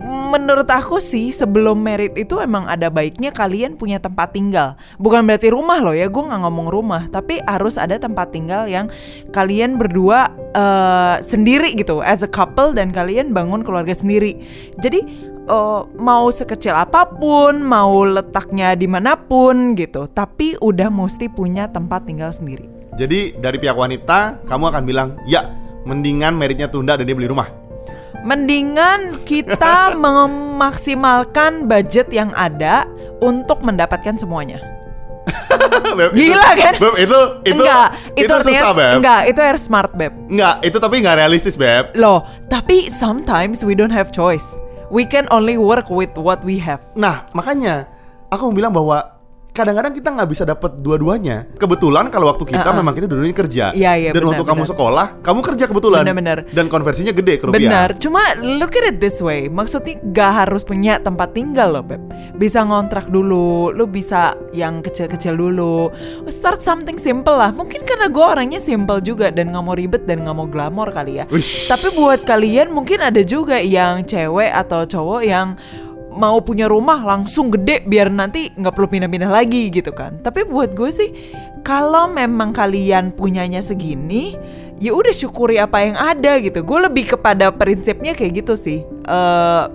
menurut 0.05 0.69
aku 0.69 1.01
sih 1.01 1.33
sebelum 1.33 1.81
merit 1.81 2.13
itu 2.13 2.37
emang 2.37 2.69
ada 2.69 2.93
baiknya 2.93 3.33
kalian 3.33 3.73
punya 3.75 3.97
tempat 3.97 4.35
tinggal. 4.35 4.77
Bukan 5.01 5.25
berarti 5.25 5.49
rumah 5.49 5.81
loh 5.81 5.95
ya, 5.97 6.05
gue 6.05 6.23
nggak 6.23 6.41
ngomong 6.45 6.67
rumah, 6.69 7.03
tapi 7.09 7.41
harus 7.43 7.81
ada 7.81 7.97
tempat 7.97 8.29
tinggal 8.29 8.69
yang 8.69 8.87
kalian 9.33 9.81
berdua 9.81 10.29
eh, 10.53 11.15
sendiri 11.25 11.73
gitu, 11.73 12.05
as 12.05 12.21
a 12.21 12.29
couple 12.29 12.71
dan 12.77 12.93
kalian 12.93 13.33
bangun 13.33 13.65
keluarga 13.65 13.97
sendiri. 13.97 14.37
Jadi 14.77 14.99
eh, 15.49 15.81
mau 15.97 16.29
sekecil 16.29 16.77
apa 16.77 17.09
pun, 17.09 17.65
mau 17.65 18.05
letaknya 18.05 18.77
di 18.77 18.85
mana 18.85 19.17
pun 19.17 19.73
gitu, 19.73 20.05
tapi 20.11 20.53
udah 20.61 20.93
mesti 20.93 21.31
punya 21.33 21.65
tempat 21.71 22.05
tinggal 22.05 22.29
sendiri. 22.29 22.69
Jadi 22.95 23.35
dari 23.41 23.57
pihak 23.59 23.75
wanita, 23.75 24.47
kamu 24.47 24.71
akan 24.71 24.83
bilang, 24.87 25.09
ya 25.27 25.51
mendingan 25.83 26.33
meritnya 26.39 26.71
tunda 26.71 26.95
dan 26.95 27.03
dia 27.03 27.17
beli 27.17 27.27
rumah. 27.27 27.64
Mendingan 28.25 29.21
kita 29.23 29.93
memaksimalkan 30.05 31.69
budget 31.69 32.09
yang 32.09 32.33
ada 32.33 32.89
untuk 33.21 33.61
mendapatkan 33.61 34.17
semuanya. 34.17 34.57
Beb, 35.95 36.11
itu- 36.13 36.33
Gila 36.33 36.49
kan? 36.57 36.73
Beb, 36.75 36.95
itu 36.99 37.19
itu 37.45 37.61
enggak, 37.61 37.87
itu, 38.17 38.33
artinya 38.33 38.61
susah, 38.61 38.73
Beb. 38.75 38.93
enggak, 38.99 39.21
itu 39.29 39.39
harus 39.41 39.61
smart, 39.63 39.91
Beb. 39.93 40.13
Enggak, 40.27 40.55
itu 40.61 40.77
tapi 40.77 40.95
nggak 41.01 41.17
realistis, 41.17 41.55
Beb. 41.55 41.93
Loh, 41.95 42.25
tapi 42.49 42.89
sometimes 42.91 43.61
we 43.63 43.73
don't 43.73 43.93
have 43.93 44.09
choice. 44.11 44.45
We 44.89 45.05
can 45.05 45.25
only 45.29 45.57
work 45.57 45.89
with 45.89 46.13
what 46.13 46.45
we 46.45 46.61
have. 46.61 46.81
Nah, 46.93 47.25
makanya 47.33 47.89
aku 48.29 48.53
bilang 48.53 48.73
bahwa 48.73 49.14
kadang-kadang 49.55 49.95
kita 49.95 50.11
nggak 50.11 50.29
bisa 50.29 50.43
dapat 50.43 50.83
dua-duanya. 50.83 51.47
Kebetulan 51.55 52.11
kalau 52.11 52.27
waktu 52.27 52.43
kita 52.43 52.67
Uh-uh. 52.67 52.77
memang 52.83 52.91
kita 52.91 53.07
dua-duanya 53.07 53.37
kerja. 53.39 53.65
Iya, 53.71 53.91
iya, 53.95 54.09
Dan 54.11 54.27
benar, 54.27 54.35
waktu 54.35 54.45
kamu 54.45 54.63
benar. 54.67 54.71
sekolah, 54.75 55.05
kamu 55.23 55.39
kerja 55.39 55.65
kebetulan. 55.71 56.01
Benar-benar. 56.03 56.37
Dan 56.51 56.65
konversinya 56.67 57.13
gede 57.15 57.33
ke 57.39 57.43
rupiah. 57.47 57.63
Benar, 57.63 57.89
cuma 57.95 58.21
look 58.43 58.75
at 58.75 58.91
it 58.91 58.97
this 58.99 59.23
way 59.23 59.47
Maksudnya 59.47 59.95
gak 60.11 60.31
harus 60.43 60.67
punya 60.67 60.99
tempat 60.99 61.31
tinggal 61.31 61.79
loh 61.79 61.85
Beb 61.85 62.01
Bisa 62.35 62.65
ngontrak 62.65 63.07
dulu, 63.07 63.71
lu 63.71 63.85
bisa 63.87 64.35
yang 64.51 64.83
kecil-kecil 64.83 65.37
dulu 65.37 65.93
Start 66.27 66.59
something 66.59 66.99
simple 66.99 67.37
lah 67.37 67.53
Mungkin 67.55 67.85
karena 67.87 68.11
gue 68.11 68.25
orangnya 68.25 68.59
simple 68.59 68.99
juga 68.99 69.31
Dan 69.31 69.55
gak 69.55 69.63
mau 69.63 69.77
ribet 69.77 70.03
dan 70.03 70.25
gak 70.25 70.35
mau 70.35 70.49
glamor 70.49 70.91
kali 70.91 71.23
ya 71.23 71.25
Wish. 71.31 71.69
Tapi 71.71 71.95
buat 71.95 72.25
kalian 72.27 72.73
mungkin 72.73 72.99
ada 72.99 73.21
juga 73.23 73.61
yang 73.61 74.03
cewek 74.03 74.51
atau 74.51 74.83
cowok 74.83 75.21
yang 75.23 75.55
mau 76.15 76.39
punya 76.39 76.65
rumah 76.71 77.03
langsung 77.03 77.51
gede 77.51 77.83
biar 77.83 78.09
nanti 78.09 78.49
nggak 78.55 78.73
perlu 78.73 78.87
pindah-pindah 78.87 79.29
lagi 79.29 79.69
gitu 79.69 79.91
kan. 79.91 80.17
Tapi 80.23 80.47
buat 80.47 80.71
gue 80.71 80.89
sih 80.89 81.09
kalau 81.61 82.09
memang 82.09 82.55
kalian 82.55 83.11
punyanya 83.11 83.59
segini, 83.59 84.33
ya 84.79 84.95
udah 84.95 85.11
syukuri 85.11 85.59
apa 85.59 85.83
yang 85.83 85.99
ada 85.99 86.39
gitu. 86.39 86.63
Gue 86.63 86.87
lebih 86.87 87.13
kepada 87.13 87.51
prinsipnya 87.51 88.15
kayak 88.15 88.41
gitu 88.41 88.55
sih. 88.55 88.81
Eh 89.05 89.65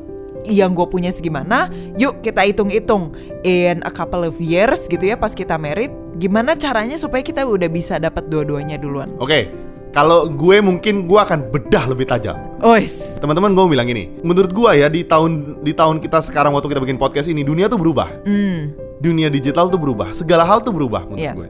yang 0.49 0.73
gue 0.73 0.89
punya 0.89 1.13
segimana, 1.13 1.69
yuk 2.01 2.25
kita 2.25 2.41
hitung-hitung 2.49 3.13
in 3.45 3.85
a 3.85 3.93
couple 3.93 4.25
of 4.25 4.33
years 4.41 4.89
gitu 4.89 5.13
ya 5.13 5.13
pas 5.13 5.37
kita 5.37 5.61
married, 5.61 5.93
gimana 6.17 6.57
caranya 6.57 6.97
supaya 6.97 7.21
kita 7.21 7.45
udah 7.45 7.69
bisa 7.69 8.01
dapat 8.01 8.25
dua-duanya 8.33 8.81
duluan. 8.81 9.13
Oke, 9.21 9.53
Kalau 9.91 10.31
gue 10.31 10.57
mungkin 10.63 11.11
gue 11.11 11.19
akan 11.19 11.51
bedah 11.51 11.91
lebih 11.91 12.07
tajam. 12.07 12.39
Ois. 12.63 13.19
Teman-teman 13.19 13.51
gue 13.53 13.65
bilang 13.67 13.87
gini, 13.87 14.07
menurut 14.23 14.55
gue 14.55 14.71
ya 14.79 14.87
di 14.87 15.03
tahun 15.03 15.63
di 15.67 15.75
tahun 15.75 15.99
kita 15.99 16.23
sekarang 16.23 16.55
waktu 16.55 16.71
kita 16.71 16.79
bikin 16.79 16.95
podcast 16.95 17.27
ini 17.27 17.43
dunia 17.43 17.67
tuh 17.67 17.79
berubah. 17.79 18.23
Hmm. 18.23 18.71
Dunia 19.03 19.27
digital 19.27 19.67
tuh 19.67 19.81
berubah, 19.81 20.13
segala 20.15 20.47
hal 20.47 20.63
tuh 20.63 20.71
berubah 20.71 21.09
menurut 21.09 21.25
Iya. 21.25 21.33
gue. 21.35 21.49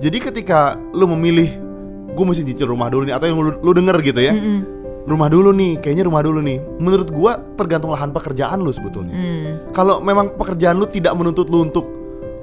Jadi 0.00 0.18
ketika 0.20 0.78
lu 0.94 1.10
memilih 1.10 1.50
gue 2.14 2.24
mesti 2.24 2.46
cicil 2.46 2.70
rumah 2.70 2.86
dulu 2.86 3.08
nih 3.08 3.14
atau 3.16 3.26
yang 3.26 3.38
lu, 3.40 3.50
lu 3.58 3.72
denger 3.74 3.96
gitu 4.04 4.20
ya. 4.22 4.32
Mm-mm. 4.36 4.60
Rumah 5.08 5.28
dulu 5.32 5.50
nih, 5.50 5.80
kayaknya 5.80 6.04
rumah 6.06 6.20
dulu 6.22 6.38
nih. 6.44 6.60
Menurut 6.78 7.08
gue 7.08 7.32
tergantung 7.56 7.90
lahan 7.90 8.12
pekerjaan 8.12 8.60
lu 8.60 8.70
sebetulnya. 8.70 9.16
Hmm. 9.16 9.72
Kalau 9.72 9.98
memang 9.98 10.36
pekerjaan 10.36 10.76
lu 10.76 10.86
tidak 10.86 11.16
menuntut 11.16 11.48
lu 11.48 11.64
untuk 11.64 11.88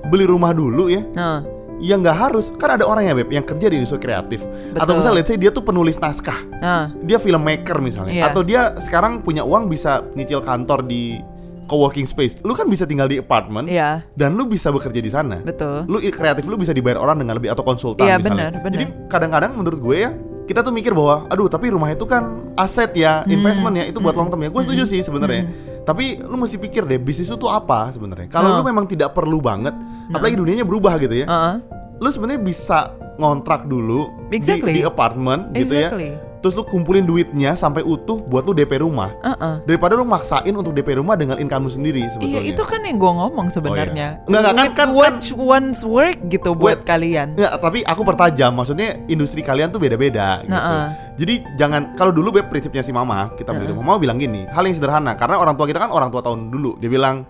beli 0.10 0.26
rumah 0.26 0.52
dulu 0.52 0.90
ya, 0.90 1.06
Nah, 1.14 1.44
ya 1.80 1.96
nggak 1.98 2.18
harus. 2.18 2.50
Kan 2.58 2.78
ada 2.80 2.84
orang 2.84 3.06
ya 3.06 3.14
beb 3.14 3.30
yang 3.30 3.46
kerja 3.46 3.68
di 3.70 3.82
industri 3.82 4.02
kreatif. 4.02 4.42
Atau 4.74 4.94
Betul. 4.94 4.96
misalnya 5.02 5.18
let's 5.22 5.30
say 5.30 5.38
dia 5.38 5.52
tuh 5.52 5.64
penulis 5.64 5.98
naskah 5.98 6.38
nah, 6.58 6.90
dia 7.04 7.18
filmmaker 7.22 7.78
misalnya 7.78 8.14
Iya. 8.14 8.26
atau 8.34 8.42
dia 8.42 8.74
sekarang 8.82 9.22
punya 9.22 9.46
uang 9.46 9.70
bisa 9.70 10.02
nyicil 10.18 10.42
kantor 10.42 10.86
di 10.86 11.22
co-working 11.68 12.08
space 12.08 12.40
lu 12.48 12.56
kan 12.56 12.66
bisa 12.72 12.88
tinggal 12.88 13.06
di 13.06 13.20
apartemen 13.20 13.68
iya, 13.68 14.00
dan 14.16 14.40
lu 14.40 14.48
bisa 14.48 14.72
bekerja 14.72 15.04
di 15.04 15.12
sana 15.12 15.44
betul. 15.44 15.84
lu 15.92 16.00
kreatif 16.00 16.48
lu 16.48 16.56
bisa 16.56 16.72
dibayar 16.72 16.96
orang 16.96 17.20
dengan 17.20 17.36
lebih 17.36 17.52
atau 17.52 17.62
konsultan 17.62 18.08
Iya, 18.08 18.16
misalnya 18.24 18.56
benar, 18.56 18.64
benar. 18.64 18.72
jadi 18.72 18.86
kadang-kadang 19.12 19.52
menurut 19.52 19.80
gue 19.84 19.98
ya 20.00 20.12
kita 20.48 20.64
tuh 20.64 20.72
mikir 20.72 20.96
bahwa 20.96 21.28
aduh 21.28 21.52
tapi 21.52 21.68
rumah 21.68 21.92
itu 21.92 22.08
kan 22.08 22.56
aset 22.56 22.96
ya 22.96 23.28
Hmm. 23.28 23.36
investment 23.36 23.76
ya 23.76 23.86
itu 23.92 24.00
buat 24.00 24.16
long 24.16 24.32
term 24.32 24.48
ya 24.48 24.50
gue 24.50 24.62
setuju 24.64 24.84
sih 24.88 25.04
sebenarnya 25.04 25.44
tapi 25.88 26.20
lu 26.20 26.36
mesti 26.36 26.60
pikir 26.60 26.84
deh 26.84 27.00
bisnis 27.00 27.26
itu 27.26 27.38
tuh 27.38 27.48
apa 27.48 27.90
sebenarnya 27.90 28.28
kalau 28.28 28.52
Nah. 28.52 28.58
lu 28.60 28.64
memang 28.66 28.84
tidak 28.86 29.16
perlu 29.16 29.40
banget 29.40 29.72
apalagi 30.10 30.36
dunianya 30.36 30.62
berubah 30.62 31.00
gitu 31.00 31.16
ya 31.16 31.26
Heeh. 31.26 31.56
lu 31.98 32.10
sebenarnya 32.12 32.44
bisa 32.44 32.80
ngontrak 33.16 33.66
dulu 33.66 34.12
di- 34.28 34.36
Exactly. 34.36 34.74
di, 34.74 34.82
apartemen 34.84 35.48
gitu 35.52 35.72
ya 35.72 35.90
Exactly. 35.90 36.12
Terus 36.38 36.54
lu 36.54 36.62
kumpulin 36.62 37.02
duitnya 37.02 37.54
sampai 37.54 37.82
utuh 37.82 38.22
buat 38.22 38.46
lu 38.46 38.54
DP 38.54 38.82
rumah 38.82 39.14
Heeh. 39.20 39.66
daripada 39.66 39.98
lu 39.98 40.04
maksain 40.04 40.52
untuk 40.52 40.72
DP 40.72 40.98
rumah 40.98 41.14
dengan 41.14 41.38
income 41.38 41.66
lu 41.66 41.72
sendiri 41.72 42.02
Iya 42.02 42.14
sebetulnya. 42.14 42.42
itu 42.46 42.62
kan 42.62 42.82
yang 42.82 42.98
gue 42.98 43.12
ngomong 43.12 43.48
sebenarnya. 43.50 44.22
Enggak, 44.26 44.42
enggak, 44.42 44.54
kan- 44.54 44.74
kan- 44.74 44.92
Which 44.94 45.34
one's 45.34 45.82
work 45.82 46.18
gitu 46.28 46.54
buat 46.54 46.82
Wait. 46.82 46.86
kalian. 46.86 47.34
Enggak, 47.34 47.54
tapi 47.58 47.80
aku 47.82 48.02
pertajam, 48.02 48.52
maksudnya 48.54 48.98
industri 49.06 49.42
kalian 49.42 49.70
tuh 49.70 49.82
beda-beda 49.82 50.42
gitu. 50.42 50.54
Nah, 50.54 50.62
ah. 50.62 50.88
Jadi 51.18 51.42
jangan 51.58 51.98
kalau 51.98 52.14
dulu 52.14 52.30
beb 52.32 52.46
prinsipnya 52.48 52.82
si 52.82 52.94
mama, 52.94 53.34
kita 53.34 53.50
beli 53.52 53.74
rumah, 53.74 53.94
mama 53.94 53.98
bilang 53.98 54.18
gini, 54.18 54.46
hal 54.48 54.62
yang 54.62 54.78
sederhana 54.78 55.18
karena 55.18 55.42
orang 55.42 55.58
tua 55.58 55.66
kita 55.66 55.82
kan 55.82 55.90
orang 55.90 56.14
tua 56.14 56.22
tahun 56.22 56.54
dulu, 56.54 56.78
dia 56.78 56.88
bilang 56.88 57.26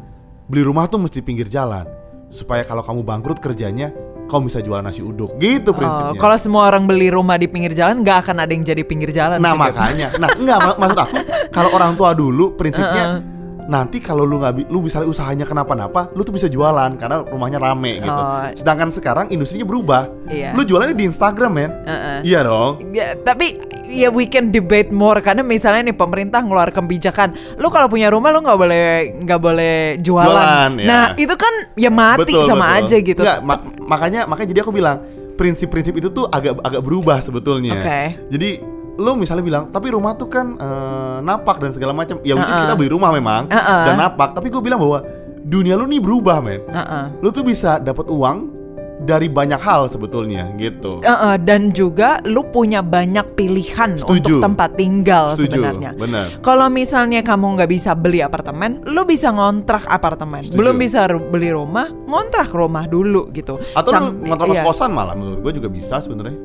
beli 0.46 0.64
rumah 0.64 0.88
tuh 0.88 1.00
mesti 1.00 1.20
pinggir 1.20 1.48
jalan 1.48 1.88
supaya 2.28 2.60
kalau 2.62 2.84
kamu 2.84 3.04
bangkrut 3.04 3.40
kerjanya 3.40 3.92
kamu 4.28 4.42
bisa 4.46 4.60
jual 4.60 4.80
nasi 4.80 5.00
uduk. 5.00 5.34
Gitu 5.36 5.66
Oh, 5.66 5.74
prinsipnya. 5.74 6.20
kalau 6.20 6.36
semua 6.36 6.68
orang 6.68 6.84
beli 6.84 7.08
rumah 7.08 7.36
di 7.36 7.48
pinggir 7.48 7.72
jalan, 7.72 8.00
nggak 8.00 8.18
akan 8.22 8.36
ada 8.38 8.52
yang 8.52 8.62
jadi 8.62 8.84
pinggir 8.84 9.10
jalan. 9.10 9.38
Nah 9.38 9.52
sih, 9.52 9.60
makanya, 9.64 10.08
nah 10.16 10.30
enggak 10.30 10.58
mak- 10.60 10.78
maksud 10.78 11.00
aku 11.00 11.16
kalau 11.50 11.70
orang 11.72 11.92
tua 11.94 12.12
dulu 12.12 12.54
prinsipnya 12.54 13.24
nanti 13.68 14.00
kalau 14.00 14.24
lu 14.24 14.40
nggak 14.40 14.72
lu 14.72 14.80
bisa 14.80 15.04
usahanya 15.04 15.44
kenapa-napa, 15.44 16.08
lu 16.16 16.24
tuh 16.24 16.32
bisa 16.32 16.48
jualan 16.48 16.96
karena 16.96 17.24
rumahnya 17.28 17.60
rame 17.60 18.00
gitu. 18.00 18.12
Oh. 18.12 18.48
Sedangkan 18.56 18.90
sekarang 18.90 19.28
industrinya 19.28 19.68
berubah. 19.68 20.08
Iya. 20.32 20.56
Lu 20.56 20.64
jualannya 20.64 20.96
di 20.96 21.06
Instagram 21.06 21.52
men. 21.52 21.72
Heeh. 21.84 22.18
Iya 22.24 22.40
dong. 22.48 22.80
Ya, 22.96 23.14
tapi 23.20 23.60
ya 23.88 24.12
we 24.12 24.28
can 24.28 24.52
debate 24.52 24.92
more 24.92 25.20
karena 25.20 25.44
misalnya 25.44 25.92
nih 25.92 25.96
pemerintah 25.96 26.40
ngeluar 26.44 26.72
kebijakan, 26.72 27.36
lu 27.60 27.68
kalau 27.68 27.92
punya 27.92 28.08
rumah 28.08 28.32
lu 28.32 28.44
nggak 28.44 28.60
boleh 28.60 28.84
nggak 29.28 29.40
boleh 29.40 29.76
jualan. 30.00 30.32
Jualan, 30.32 30.72
ya. 30.80 30.88
Nah 30.88 31.04
itu 31.20 31.36
kan 31.36 31.54
ya 31.76 31.92
mati 31.92 32.34
sama 32.48 32.80
aja 32.80 32.96
gitu. 33.00 33.22
Nggak, 33.24 33.40
ma- 33.44 33.64
makanya 33.84 34.24
makanya 34.28 34.56
jadi 34.56 34.62
aku 34.64 34.72
bilang 34.72 35.04
prinsip-prinsip 35.38 35.94
itu 35.94 36.10
tuh 36.10 36.26
agak 36.32 36.58
agak 36.64 36.82
berubah 36.82 37.20
sebetulnya. 37.20 37.78
Oke. 37.78 38.02
Jadi 38.32 38.77
lu 38.98 39.14
misalnya 39.14 39.46
bilang 39.46 39.64
tapi 39.70 39.94
rumah 39.94 40.18
tuh 40.18 40.28
kan 40.28 40.58
eh, 40.58 41.18
napak 41.22 41.62
dan 41.62 41.72
segala 41.72 41.94
macam. 41.94 42.18
Ya 42.26 42.34
which 42.34 42.46
is 42.46 42.54
Uh-uh. 42.54 42.66
kita 42.66 42.76
beli 42.76 42.90
rumah 42.90 43.14
memang 43.14 43.46
Uh-uh. 43.48 43.84
dan 43.86 43.96
napak. 43.96 44.34
Tapi 44.34 44.50
gue 44.50 44.62
bilang 44.62 44.82
bahwa 44.82 45.06
dunia 45.46 45.78
lu 45.78 45.86
nih 45.86 46.02
berubah 46.02 46.42
men. 46.42 46.66
Heeh. 46.68 47.06
Lu 47.22 47.30
tuh 47.30 47.46
bisa 47.46 47.78
dapat 47.80 48.10
uang 48.10 48.58
dari 48.98 49.30
banyak 49.30 49.62
hal 49.62 49.86
sebetulnya 49.88 50.50
gitu. 50.58 51.06
Heeh, 51.06 51.38
dan 51.46 51.70
juga 51.70 52.18
lu 52.26 52.42
punya 52.50 52.82
banyak 52.82 53.38
pilihan 53.38 53.94
Setuju. 54.02 54.10
untuk 54.10 54.42
tempat 54.42 54.74
tinggal 54.74 55.38
Setuju, 55.38 55.62
sebenarnya. 55.62 55.92
benar. 55.94 56.28
Kalau 56.42 56.66
misalnya 56.68 57.22
kamu 57.22 57.62
nggak 57.62 57.70
bisa 57.70 57.94
beli 57.94 58.26
apartemen, 58.26 58.82
lu 58.90 59.06
bisa 59.06 59.30
ngontrak 59.30 59.86
apartemen. 59.86 60.42
Setuju. 60.44 60.58
Belum 60.58 60.76
bisa 60.82 61.06
beli 61.08 61.54
rumah, 61.54 61.88
ngontrak 62.10 62.50
rumah 62.50 62.90
dulu 62.90 63.30
gitu. 63.32 63.62
Atau 63.78 63.94
lu 63.94 64.02
Sam- 64.12 64.18
ngontrak 64.18 64.48
iya, 64.50 64.66
kos-kosan 64.66 64.90
malah 64.90 65.14
menurut 65.14 65.46
gue 65.46 65.54
juga 65.62 65.70
bisa 65.70 66.02
sebenarnya. 66.02 66.36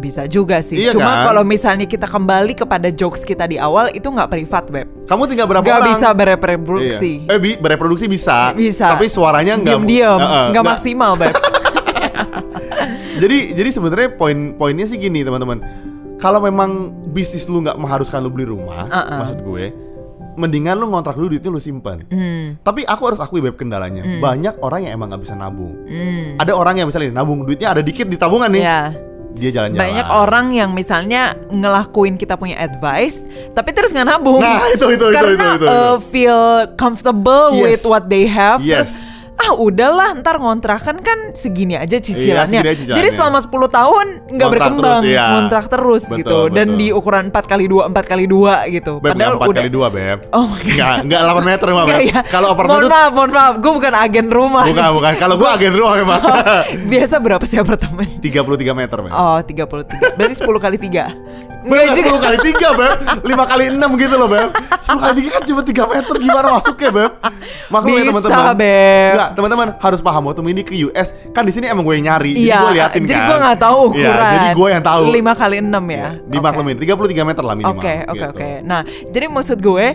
Bisa 0.00 0.24
juga 0.24 0.58
sih. 0.58 0.80
Iya 0.80 0.92
Cuma 0.92 1.04
kan? 1.12 1.24
kalau 1.26 1.42
misalnya 1.44 1.84
kita 1.84 2.04
kembali 2.04 2.56
kepada 2.56 2.88
jokes 2.88 3.20
kita 3.20 3.44
di 3.44 3.54
awal 3.54 3.92
itu 3.92 4.08
nggak 4.08 4.28
privat, 4.28 4.64
Beb. 4.66 4.88
Kamu 5.04 5.22
tinggal 5.26 5.44
berapa 5.44 5.60
Nggak 5.60 5.76
orang? 5.78 5.90
bisa 5.92 6.08
bereproduksi. 6.10 7.12
Iya. 7.22 7.30
Eh 7.30 7.38
bi- 7.38 7.58
bereproduksi 7.58 8.08
bisa. 8.08 8.50
Bisa. 8.50 8.90
Tapi 8.90 9.06
suaranya 9.06 9.54
enggak 9.54 9.76
Diam-diam, 9.76 10.18
nggak 10.50 10.64
maksimal, 10.66 11.14
Beb. 11.14 11.36
jadi 13.22 13.38
jadi 13.52 13.70
sebenarnya 13.70 14.08
poin-poinnya 14.14 14.86
sih 14.86 14.96
gini 14.96 15.20
teman-teman. 15.20 15.60
Kalau 16.16 16.36
memang 16.38 16.92
bisnis 17.06 17.44
lu 17.44 17.60
nggak 17.60 17.76
mengharuskan 17.76 18.20
lu 18.20 18.28
beli 18.28 18.44
rumah, 18.44 18.84
Uh-uh. 18.86 19.18
maksud 19.18 19.40
gue, 19.40 19.72
mendingan 20.36 20.76
lu 20.76 20.84
ngontrak 20.86 21.16
dulu 21.16 21.32
duitnya 21.32 21.48
lu 21.48 21.56
simpan. 21.56 22.04
Hmm, 22.06 22.60
Tapi 22.60 22.84
aku 22.84 23.02
harus 23.06 23.20
akui 23.20 23.40
beb 23.40 23.56
kendalanya. 23.56 24.04
Banyak 24.20 24.60
orang 24.60 24.84
yang 24.84 24.92
emang 24.94 25.08
nggak 25.08 25.22
bisa 25.24 25.32
nabung. 25.32 25.72
hmm. 25.82 26.36
Ada 26.36 26.52
orang 26.52 26.76
yang 26.76 26.86
misalnya 26.88 27.08
nabung 27.10 27.40
duitnya 27.42 27.72
ada 27.72 27.80
dikit 27.80 28.04
di 28.04 28.16
tabungan 28.16 28.48
nih, 28.48 28.60
Ya. 28.62 28.92
Dia 29.34 29.50
jalan-jalan. 29.50 29.80
Banyak 29.80 30.06
orang 30.08 30.46
yang 30.50 30.70
misalnya 30.70 31.32
ngelakuin 31.48 32.14
kita 32.14 32.34
punya 32.34 32.56
advice, 32.56 33.24
tapi 33.52 33.70
terus 33.70 33.90
nggak 33.90 34.06
nabung. 34.06 34.42
Nah, 34.42 34.60
itu, 34.70 34.86
itu, 34.90 35.06
itu, 35.06 35.06
Karena 35.10 35.32
itu, 35.54 35.64
itu, 35.64 35.66
itu. 35.66 35.68
uh, 35.70 35.96
feel 36.10 36.40
comfortable 36.74 37.50
Yes. 37.52 37.62
with 37.62 37.82
what 37.86 38.04
they 38.06 38.26
have. 38.26 38.60
Yes. 38.60 38.90
Terus 38.90 38.99
ah 39.40 39.52
udahlah 39.56 40.12
ntar 40.20 40.36
ngontrakan 40.36 41.00
kan 41.00 41.18
segini 41.32 41.72
aja 41.72 41.96
cicilannya. 41.96 42.60
segini 42.60 42.68
aja 42.68 42.76
cicilannya. 42.76 43.00
Jadi 43.00 43.08
selama 43.16 43.38
10 43.40 43.78
tahun 43.80 44.06
nggak 44.36 44.48
berkembang, 44.52 45.02
terus, 45.02 45.12
iya. 45.16 45.26
ngontrak 45.32 45.64
terus 45.72 46.02
Betul, 46.04 46.18
gitu. 46.20 46.38
Dan 46.52 46.66
betul. 46.68 46.80
di 46.80 46.86
ukuran 46.92 47.24
4 47.32 47.52
kali 47.52 47.64
2 47.64 47.88
4 47.88 48.12
kali 48.12 48.24
2 48.28 48.74
gitu. 48.76 48.92
Beb, 49.00 49.16
nggak 49.16 49.30
empat 49.40 49.56
kali 49.56 49.70
dua 49.72 49.86
beb. 49.88 50.18
Oh, 50.36 50.44
oke. 50.44 50.70
Nggak, 50.76 50.96
nggak 51.08 51.20
8 51.24 51.50
meter 51.50 51.66
mah 51.72 51.84
beb. 51.88 52.00
ya. 52.04 52.20
Kalau 52.28 52.48
apartemen 52.52 52.76
mohon 52.76 52.86
maaf, 52.92 53.10
mohon 53.16 53.30
maaf, 53.32 53.54
gue 53.56 53.72
bukan 53.72 53.92
agen 53.96 54.26
rumah. 54.28 54.64
bukan 54.68 54.90
bukan. 55.00 55.12
Kalau 55.16 55.34
gua 55.40 55.48
agen 55.56 55.72
rumah 55.72 55.94
memang. 55.96 56.20
Biasa 56.92 57.14
berapa 57.16 57.44
sih 57.48 57.56
apartemen? 57.56 58.06
33 58.20 58.76
meter 58.76 58.98
beb. 59.00 59.12
Oh, 59.16 59.38
33. 59.40 60.16
Berarti 60.20 60.34
10 60.36 60.60
kali 60.60 60.76
3. 60.76 61.48
Beb, 61.60 61.92
10 61.92 62.24
kali 62.24 62.38
3 62.40 62.72
beb 62.72 62.92
5 63.20 63.52
kali 63.52 63.64
6 63.76 64.00
gitu 64.00 64.14
loh 64.16 64.32
beb 64.32 64.48
10 64.80 64.96
kali 64.96 65.28
3 65.28 65.34
kan 65.36 65.42
cuma 65.44 65.60
3 65.60 65.92
meter 65.92 66.14
Gimana 66.16 66.56
masuknya 66.56 66.88
beb 66.88 67.12
Maklum 67.70 67.94
ya 67.94 68.02
Bisa, 68.02 68.10
teman-teman 68.10 68.56
Beb. 68.58 69.12
Enggak 69.14 69.29
teman-teman 69.34 69.68
harus 69.78 70.00
paham 70.00 70.30
Waktu 70.30 70.40
ini 70.50 70.62
ke 70.62 70.74
US 70.90 71.14
Kan 71.30 71.46
di 71.46 71.52
sini 71.54 71.70
emang 71.70 71.82
gue 71.86 71.94
yang 71.98 72.14
nyari 72.14 72.32
Jadi 72.36 72.46
Iya, 72.46 72.58
gue 72.60 72.72
liatin 72.76 73.02
jadi 73.06 73.20
kan 73.20 73.28
gue 73.28 73.38
nggak 73.40 73.58
tahu 73.60 73.80
Iya, 73.80 74.08
ukuran. 74.10 74.32
Jadi 74.32 74.48
gue 74.56 74.68
yang 74.70 74.84
tahu 74.84 75.02
5 75.10 75.40
kali 75.42 75.56
6 75.60 75.70
ya. 75.90 76.08
Dimaklumin 76.28 76.76
33 76.78 77.28
meter 77.28 77.42
lah 77.44 77.54
minimal 77.54 77.78
Oke, 77.78 77.94
oke, 78.06 78.16
gitu. 78.16 78.26
oke. 78.32 78.50
Nah, 78.64 78.80
jadi 79.10 79.26
maksud 79.30 79.58
gue 79.60 79.86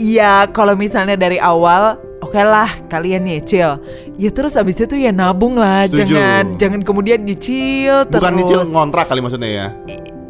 ya 0.00 0.46
kalau 0.50 0.74
misalnya 0.74 1.16
dari 1.18 1.38
awal 1.38 1.98
Oke 2.22 2.38
lah, 2.38 2.70
kalian 2.86 3.26
nyicil. 3.26 3.82
Ya 4.14 4.30
terus 4.30 4.54
abis 4.54 4.78
itu 4.78 4.94
ya 4.94 5.10
nabung 5.10 5.58
lah, 5.58 5.90
Setuju. 5.90 6.06
jangan 6.06 6.44
jangan 6.54 6.80
kemudian 6.86 7.18
nyicil 7.26 8.06
terus. 8.06 8.22
Bukan 8.22 8.34
nyicil 8.38 8.60
ngontrak 8.70 9.10
kali 9.10 9.18
maksudnya 9.18 9.50
ya 9.50 9.66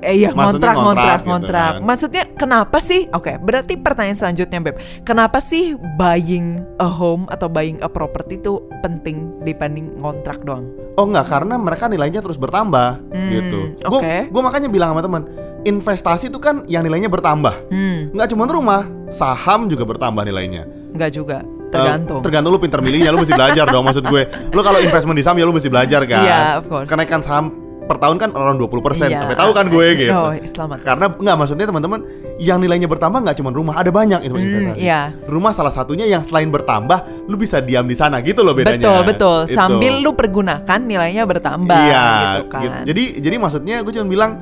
Eh 0.03 0.19
iya 0.19 0.35
Maksudnya 0.35 0.75
ngontrak 0.75 0.75
ngontrak 0.77 1.21
ngontrak 1.23 1.71
gitu 1.71 1.79
kan. 1.79 1.87
Maksudnya 1.87 2.23
kenapa 2.35 2.79
sih? 2.79 3.07
Oke, 3.11 3.39
berarti 3.39 3.79
pertanyaan 3.79 4.19
selanjutnya 4.19 4.59
Beb. 4.59 4.77
Kenapa 5.03 5.39
sih 5.39 5.73
buying 5.97 6.59
a 6.77 6.89
home 6.91 7.31
atau 7.31 7.47
buying 7.47 7.79
a 7.79 7.89
property 7.89 8.37
itu 8.37 8.59
penting 8.81 9.31
dibanding 9.41 9.95
ngontrak 9.97 10.43
doang? 10.43 10.67
Oh 10.99 11.07
enggak, 11.07 11.25
karena 11.25 11.55
mereka 11.57 11.87
nilainya 11.87 12.19
terus 12.19 12.37
bertambah 12.37 12.99
Hmm, 13.09 13.31
gitu. 13.31 13.61
Gue 13.81 14.01
oke. 14.03 14.17
gue 14.29 14.43
makanya 14.43 14.69
bilang 14.69 14.93
sama 14.93 15.01
teman, 15.01 15.23
investasi 15.63 16.29
itu 16.29 16.37
kan 16.37 16.67
yang 16.67 16.83
nilainya 16.83 17.07
bertambah. 17.07 17.71
Hmm, 17.71 18.11
Nggak 18.13 18.29
cuma 18.29 18.45
rumah, 18.45 18.83
saham 19.09 19.71
juga 19.71 19.87
bertambah 19.87 20.21
nilainya. 20.23 20.67
nggak 20.93 21.11
juga. 21.11 21.41
Eh, 21.41 21.81
Tergantung. 21.81 22.21
tergantung 22.21 22.53
lu 22.53 22.61
pinter 22.61 22.85
milihnya, 22.85 23.09
lu 23.09 23.25
mesti 23.25 23.33
belajar 23.33 23.65
dong 23.65 23.81
maksud 23.81 24.05
gue. 24.05 24.23
Lu 24.53 24.61
kalau 24.61 24.77
investment 24.77 25.17
di 25.17 25.25
saham 25.25 25.41
ya 25.41 25.49
lu 25.49 25.57
mesti 25.57 25.73
belajar 25.73 26.05
kan. 26.05 26.21
Iya, 26.21 26.41
of 26.61 26.69
course. 26.69 26.85
Kenaikan 26.85 27.25
saham 27.25 27.62
per 27.93 28.01
tahun 28.01 28.17
kan 28.17 28.31
around 28.33 28.57
20%. 28.57 29.13
Iya. 29.13 29.21
Sampai 29.29 29.37
tahu 29.37 29.51
kan 29.53 29.67
gue 29.69 29.87
gitu. 30.01 30.17
Oh, 30.17 30.33
selamat. 30.33 30.79
Karena 30.81 31.07
nggak 31.13 31.37
maksudnya 31.37 31.67
teman-teman 31.69 32.01
yang 32.41 32.59
nilainya 32.59 32.89
bertambah 32.89 33.21
nggak 33.21 33.37
cuma 33.37 33.53
rumah, 33.53 33.77
ada 33.77 33.93
banyak 33.93 34.25
itu 34.25 34.33
investasi. 34.33 34.81
iya. 34.81 35.13
Rumah 35.29 35.53
salah 35.53 35.71
satunya 35.71 36.09
yang 36.09 36.25
selain 36.25 36.49
bertambah, 36.49 37.29
lu 37.29 37.37
bisa 37.37 37.61
diam 37.61 37.85
di 37.85 37.95
sana 37.95 38.25
gitu 38.25 38.41
loh 38.41 38.57
bedanya. 38.57 38.81
Betul 38.81 39.01
betul. 39.05 39.39
Itu. 39.47 39.55
Sambil 39.61 40.01
lu 40.01 40.17
pergunakan 40.17 40.81
nilainya 40.81 41.29
bertambah. 41.29 41.77
Iya, 41.77 42.07
gitu 42.09 42.43
kan. 42.49 42.63
gitu. 42.65 42.79
Jadi 42.89 43.05
jadi 43.21 43.37
maksudnya 43.37 43.77
gue 43.85 43.93
cuma 43.93 44.09
bilang 44.09 44.33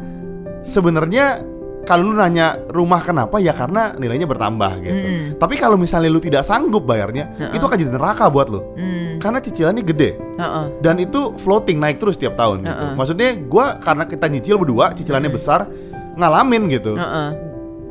sebenarnya 0.62 1.50
kalau 1.91 2.07
lu 2.07 2.15
nanya 2.15 2.55
rumah 2.71 3.03
kenapa 3.03 3.43
ya 3.43 3.51
karena 3.51 3.91
nilainya 3.99 4.31
bertambah 4.31 4.79
gitu. 4.79 4.95
Mm-mm. 4.95 5.43
Tapi 5.43 5.59
kalau 5.59 5.75
misalnya 5.75 6.07
lu 6.07 6.23
tidak 6.23 6.47
sanggup 6.47 6.87
bayarnya, 6.87 7.35
Heeh. 7.35 7.59
itu 7.59 7.65
akan 7.67 7.75
jadi 7.75 7.91
neraka 7.91 8.31
buat 8.31 8.47
lu. 8.47 8.63
Hmm. 8.79 9.19
Karena 9.19 9.43
cicilannya 9.43 9.83
gede 9.83 10.15
Heeh. 10.39 10.67
dan 10.87 11.03
itu 11.03 11.35
floating 11.43 11.83
naik 11.83 11.99
terus 11.99 12.15
tiap 12.15 12.39
tahun 12.39 12.63
gitu. 12.63 12.71
Heeh. 12.79 12.95
Maksudnya 12.95 13.31
gua 13.51 13.83
karena 13.83 14.07
kita 14.07 14.31
nyicil 14.31 14.63
berdua, 14.63 14.95
cicilannya 14.95 15.35
besar, 15.35 15.67
ngalamin 16.15 16.71
gitu. 16.71 16.95
Heeh. 16.95 17.29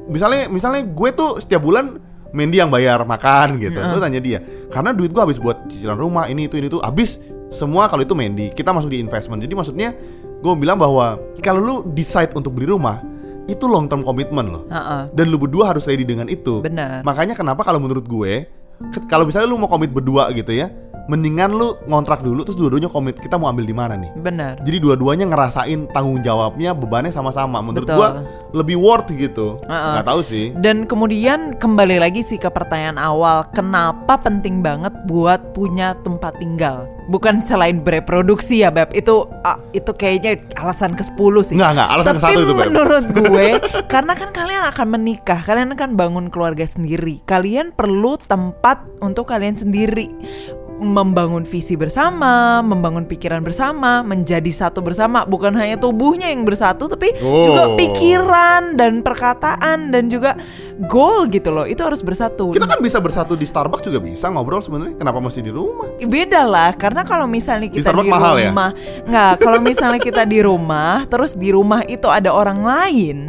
Misalnya 0.08 0.48
misalnya 0.48 0.88
gue 0.88 1.10
tuh 1.12 1.44
setiap 1.44 1.60
bulan 1.60 2.00
Mendy 2.32 2.64
yang 2.64 2.72
bayar 2.72 3.04
makan 3.04 3.60
gitu. 3.60 3.84
Lu 3.84 4.00
tanya 4.00 4.24
dia, 4.24 4.40
karena 4.72 4.96
duit 4.96 5.12
gua 5.12 5.28
habis 5.28 5.42
buat 5.44 5.68
cicilan 5.68 6.00
rumah 6.00 6.32
ini 6.32 6.48
itu 6.48 6.56
ini 6.56 6.72
itu 6.72 6.80
habis 6.80 7.20
semua 7.52 7.92
kalau 7.92 8.08
itu 8.08 8.16
Mendy. 8.16 8.56
Kita 8.56 8.72
masuk 8.72 8.96
di 8.96 9.04
investment. 9.04 9.44
Jadi 9.44 9.60
maksudnya 9.60 9.92
gue 10.40 10.54
bilang 10.56 10.80
bahwa 10.80 11.20
kalau 11.44 11.60
lu 11.60 11.76
decide 11.92 12.32
untuk 12.32 12.56
beli 12.56 12.72
rumah, 12.72 13.04
itu 13.50 13.66
long 13.66 13.90
term 13.90 14.06
commitment 14.06 14.48
loh. 14.50 14.64
Heeh. 14.70 15.02
Dan 15.14 15.34
lu 15.34 15.42
berdua 15.42 15.74
harus 15.74 15.90
ready 15.90 16.06
dengan 16.06 16.30
itu. 16.30 16.62
Benar. 16.62 17.02
Makanya 17.02 17.34
kenapa 17.34 17.66
kalau 17.66 17.82
menurut 17.82 18.06
gue, 18.06 18.46
kalau 19.10 19.26
misalnya 19.26 19.50
lu 19.50 19.58
mau 19.58 19.68
komit 19.68 19.90
berdua 19.90 20.30
gitu 20.32 20.54
ya, 20.54 20.70
mendingan 21.10 21.50
lu 21.58 21.74
ngontrak 21.90 22.22
dulu 22.22 22.46
terus 22.46 22.54
dua-duanya 22.54 22.86
komit 22.86 23.18
kita 23.18 23.42
mau 23.42 23.50
ambil 23.50 23.66
di 23.66 23.74
mana 23.74 23.98
nih. 23.98 24.14
Benar. 24.14 24.62
Jadi 24.62 24.78
dua-duanya 24.78 25.26
ngerasain 25.26 25.90
tanggung 25.90 26.22
jawabnya, 26.22 26.78
bebannya 26.78 27.10
sama-sama. 27.10 27.58
Menurut 27.66 27.90
Betul. 27.90 27.98
gua 27.98 28.10
lebih 28.54 28.78
worth 28.78 29.10
gitu. 29.10 29.58
Heeh. 29.66 29.92
Nggak 29.98 30.06
tahu 30.06 30.22
sih. 30.22 30.46
Dan 30.62 30.86
kemudian 30.86 31.58
kembali 31.58 31.98
lagi 31.98 32.22
sih 32.22 32.38
ke 32.38 32.54
pertanyaan 32.54 33.02
awal, 33.02 33.50
kenapa 33.58 34.22
penting 34.22 34.62
banget 34.62 34.94
buat 35.10 35.58
punya 35.58 35.98
tempat 36.06 36.38
tinggal? 36.38 36.86
Bukan 37.10 37.42
selain 37.42 37.82
bereproduksi 37.82 38.62
ya, 38.62 38.70
Beb. 38.70 38.94
Itu 38.94 39.26
ah, 39.42 39.58
itu 39.74 39.90
kayaknya 39.98 40.38
alasan 40.62 40.94
ke-10 40.94 41.34
sih. 41.42 41.56
Nggak, 41.58 41.72
nggak. 41.74 41.90
Alasan 41.90 42.16
Tapi 42.22 42.34
ke-1 42.38 42.38
itu, 42.38 42.54
Beb. 42.54 42.66
menurut 42.70 43.06
gue, 43.26 43.48
karena 43.90 44.14
kan 44.14 44.30
kalian 44.30 44.64
akan 44.70 44.88
menikah, 44.94 45.42
kalian 45.42 45.74
akan 45.74 45.98
bangun 45.98 46.26
keluarga 46.30 46.70
sendiri. 46.70 47.26
Kalian 47.26 47.74
perlu 47.74 48.22
tempat 48.30 48.86
untuk 49.02 49.26
kalian 49.26 49.58
sendiri 49.58 50.14
membangun 50.80 51.44
visi 51.44 51.76
bersama, 51.76 52.64
membangun 52.64 53.04
pikiran 53.04 53.44
bersama, 53.44 54.02
menjadi 54.02 54.48
satu 54.50 54.80
bersama. 54.80 55.28
Bukan 55.28 55.52
hanya 55.54 55.76
tubuhnya 55.76 56.32
yang 56.32 56.48
bersatu, 56.48 56.88
tapi 56.88 57.14
juga 57.20 57.64
Oh. 57.70 57.76
pikiran 57.76 58.80
dan 58.80 59.04
perkataan 59.04 59.92
dan 59.92 60.08
juga 60.08 60.40
goal 60.88 61.28
gitu 61.28 61.52
loh. 61.52 61.68
Itu 61.68 61.84
harus 61.84 62.00
bersatu. 62.00 62.56
Kita 62.56 62.66
kan 62.66 62.80
bisa 62.80 63.04
bersatu 63.04 63.36
di 63.36 63.44
Starbucks 63.44 63.86
juga 63.86 64.00
bisa 64.00 64.32
ngobrol 64.32 64.64
sebenarnya. 64.64 64.96
Kenapa 64.96 65.20
mesti 65.20 65.44
di 65.44 65.52
rumah? 65.52 65.92
Beda 66.00 66.48
lah, 66.48 66.72
karena 66.74 67.04
kalau 67.04 67.28
misalnya 67.28 67.68
Di 67.70 67.84
kita 67.84 67.92
di, 67.94 68.10
mahal 68.10 68.40
ya? 68.40 68.50
rumah, 68.50 68.72
nggak. 69.06 69.34
Kalau 69.44 69.60
misalnya 69.60 70.00
kita 70.00 70.24
di 70.24 70.40
rumah, 70.42 71.04
terus 71.06 71.36
di 71.36 71.52
rumah 71.52 71.84
itu 71.86 72.08
ada 72.08 72.32
orang 72.32 72.64
lain, 72.64 73.28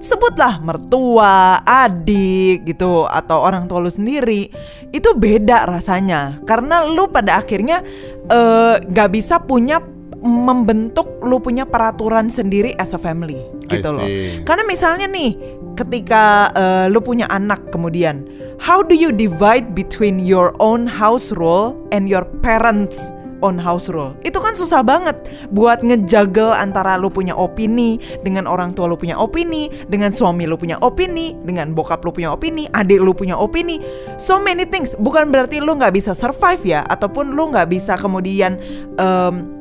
sebutlah 0.00 0.58
mertua, 0.64 1.60
adik 1.62 2.66
gitu, 2.66 3.04
atau 3.06 3.44
orang 3.44 3.68
tua 3.68 3.84
lu 3.84 3.92
sendiri, 3.92 4.48
itu 4.90 5.10
beda 5.14 5.68
rasanya. 5.68 6.40
Karena 6.48 6.88
lu 6.88 7.06
pada 7.12 7.38
akhirnya 7.38 7.84
eh, 8.26 8.74
nggak 8.80 9.10
bisa 9.12 9.38
punya 9.44 9.78
membentuk 10.20 11.08
lu 11.24 11.40
punya 11.40 11.64
peraturan 11.64 12.28
sendiri 12.28 12.76
as 12.76 12.92
a 12.92 13.00
family 13.00 13.40
gitu 13.72 13.88
loh. 13.88 14.04
Karena 14.44 14.64
misalnya 14.68 15.06
nih, 15.08 15.36
ketika 15.78 16.52
eh, 16.52 16.86
lu 16.92 17.00
punya 17.00 17.28
anak 17.30 17.72
kemudian, 17.72 18.24
how 18.60 18.84
do 18.84 18.92
you 18.92 19.08
divide 19.12 19.72
between 19.72 20.20
your 20.20 20.52
own 20.60 20.84
house 20.84 21.32
rule 21.32 21.76
and 21.92 22.08
your 22.08 22.24
parents 22.44 23.00
own 23.40 23.60
house 23.60 23.92
rule? 23.92 24.16
Itu 24.24 24.40
kan 24.40 24.56
susah 24.56 24.80
banget 24.84 25.16
buat 25.52 25.84
ngejagel 25.84 26.52
antara 26.52 26.96
lu 27.00 27.12
punya 27.12 27.36
opini 27.36 28.00
dengan 28.24 28.48
orang 28.48 28.72
tua 28.72 28.88
lu 28.88 28.96
punya 28.96 29.18
opini, 29.18 29.68
dengan 29.88 30.14
suami 30.14 30.46
lu 30.46 30.56
punya 30.56 30.80
opini, 30.80 31.36
dengan 31.44 31.72
bokap 31.76 32.04
lu 32.04 32.12
punya 32.12 32.32
opini, 32.32 32.68
adik 32.72 33.00
lu 33.00 33.12
punya 33.12 33.36
opini. 33.36 33.80
So 34.20 34.40
many 34.40 34.64
things. 34.64 34.92
Bukan 34.96 35.28
berarti 35.32 35.58
lu 35.60 35.76
nggak 35.76 35.94
bisa 35.96 36.12
survive 36.16 36.62
ya, 36.64 36.80
ataupun 36.88 37.32
lu 37.32 37.52
nggak 37.52 37.68
bisa 37.70 37.96
kemudian 37.96 38.58
em, 38.98 39.60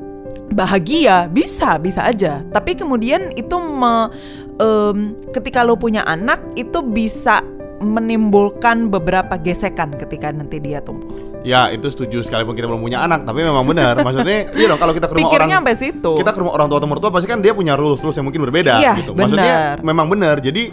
bahagia 0.50 1.29
bisa 1.29 1.77
bisa 1.77 2.09
aja 2.09 2.41
tapi 2.50 2.74
kemudian 2.74 3.33
itu 3.38 3.53
me- 3.57 4.09
em, 4.57 5.13
ketika 5.29 5.62
lo 5.62 5.77
punya 5.77 6.01
anak 6.09 6.41
itu 6.57 6.81
bisa 6.81 7.45
menimbulkan 7.79 8.91
beberapa 8.91 9.39
gesekan 9.39 9.95
ketika 9.95 10.33
nanti 10.33 10.59
dia 10.59 10.81
tumbuh 10.83 11.28
Ya 11.39 11.72
itu 11.72 11.88
setuju 11.88 12.19
sekalipun 12.19 12.51
kita 12.51 12.67
belum 12.67 12.79
punya 12.79 13.00
anak 13.00 13.24
Tapi 13.24 13.40
memang 13.42 13.63
benar 13.63 13.96
Maksudnya 14.05 14.51
iya 14.51 14.68
dong 14.68 14.75
kalau 14.75 14.92
kita 14.92 15.07
ke 15.07 15.16
rumah 15.16 15.24
pikirnya 15.25 15.48
orang 15.48 15.63
sampai 15.63 15.75
situ 15.75 16.11
Kita 16.20 16.29
ke 16.31 16.40
rumah 16.40 16.53
orang 16.53 16.68
tua 16.68 16.77
atau 16.77 16.90
mertua 16.90 17.09
Pasti 17.09 17.27
kan 17.27 17.40
dia 17.40 17.55
punya 17.55 17.74
rules-rules 17.74 18.11
yang 18.13 18.27
mungkin 18.27 18.44
berbeda 18.44 18.74
Iya, 18.75 18.94
gitu 19.00 19.11
Maksudnya 19.16 19.79
memang 19.79 20.11
benar 20.11 20.35
Jadi 20.40 20.68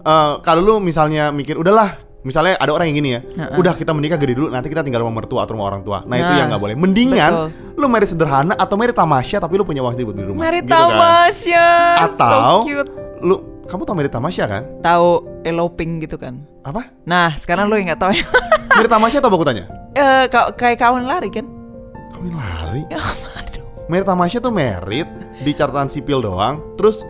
eh, 0.00 0.32
kalau 0.42 0.60
lu 0.60 0.74
misalnya 0.78 1.30
mikir 1.30 1.54
Udahlah 1.54 1.94
Misalnya 2.18 2.58
ada 2.58 2.74
orang 2.74 2.90
yang 2.90 2.98
gini 2.98 3.10
ya 3.14 3.20
Heeh. 3.22 3.56
Udah 3.62 3.78
kita 3.78 3.94
menikah 3.94 4.18
gede 4.18 4.34
dulu 4.34 4.50
Nanti 4.50 4.66
kita 4.66 4.82
tinggal 4.82 5.06
sama 5.06 5.14
mertua 5.14 5.46
atau 5.46 5.54
sama 5.54 5.64
orang 5.64 5.86
tua 5.86 6.02
Nah, 6.02 6.16
itu 6.18 6.26
Nah, 6.26 6.36
yang 6.36 6.46
nggak 6.50 6.62
boleh 6.66 6.74
Mendingan 6.74 7.30
betul. 7.30 7.78
Lu 7.78 7.86
merit 7.86 8.08
sederhana 8.10 8.54
Atau 8.58 8.74
merit 8.74 8.98
tamasya 8.98 9.38
Tapi 9.38 9.54
lu 9.54 9.62
punya 9.62 9.86
waktu 9.86 10.02
buat 10.02 10.18
di 10.18 10.26
rumah 10.26 10.50
Mary 10.50 10.60
gitu 10.60 10.74
kan. 10.74 10.90
Tamasya 10.90 11.66
Atau 12.10 12.26
so 12.26 12.66
cute 12.66 12.90
Lu 13.22 13.34
Kamu 13.70 13.86
tau 13.86 13.94
merit 13.94 14.10
tamasya 14.10 14.50
kan? 14.50 14.62
tahu 14.82 15.22
eloping 15.46 16.02
gitu 16.02 16.18
kan 16.18 16.42
Apa? 16.66 16.90
nah 17.06 17.36
sekarang 17.38 17.70
yang 17.70 17.94
nggak 17.94 18.00
tahu 18.02 18.12
ya 18.16 18.26
Merit 18.74 18.90
tamasya 18.90 19.18
atau 19.22 19.28
aku 19.28 19.46
tanya? 19.46 19.77
Eh, 19.98 20.24
ka- 20.28 20.54
kayak 20.54 20.78
kawan 20.78 21.02
lari 21.02 21.26
kan 21.28 21.42
Kami 22.08 22.30
lari 22.30 22.82
ya 22.86 23.02
Merit 23.86 24.04
tamasya 24.04 24.38
tuh 24.38 24.52
merit 24.52 25.08
di 25.38 25.50
catatan 25.50 25.88
sipil 25.88 26.20
doang, 26.20 26.60
terus 26.74 27.00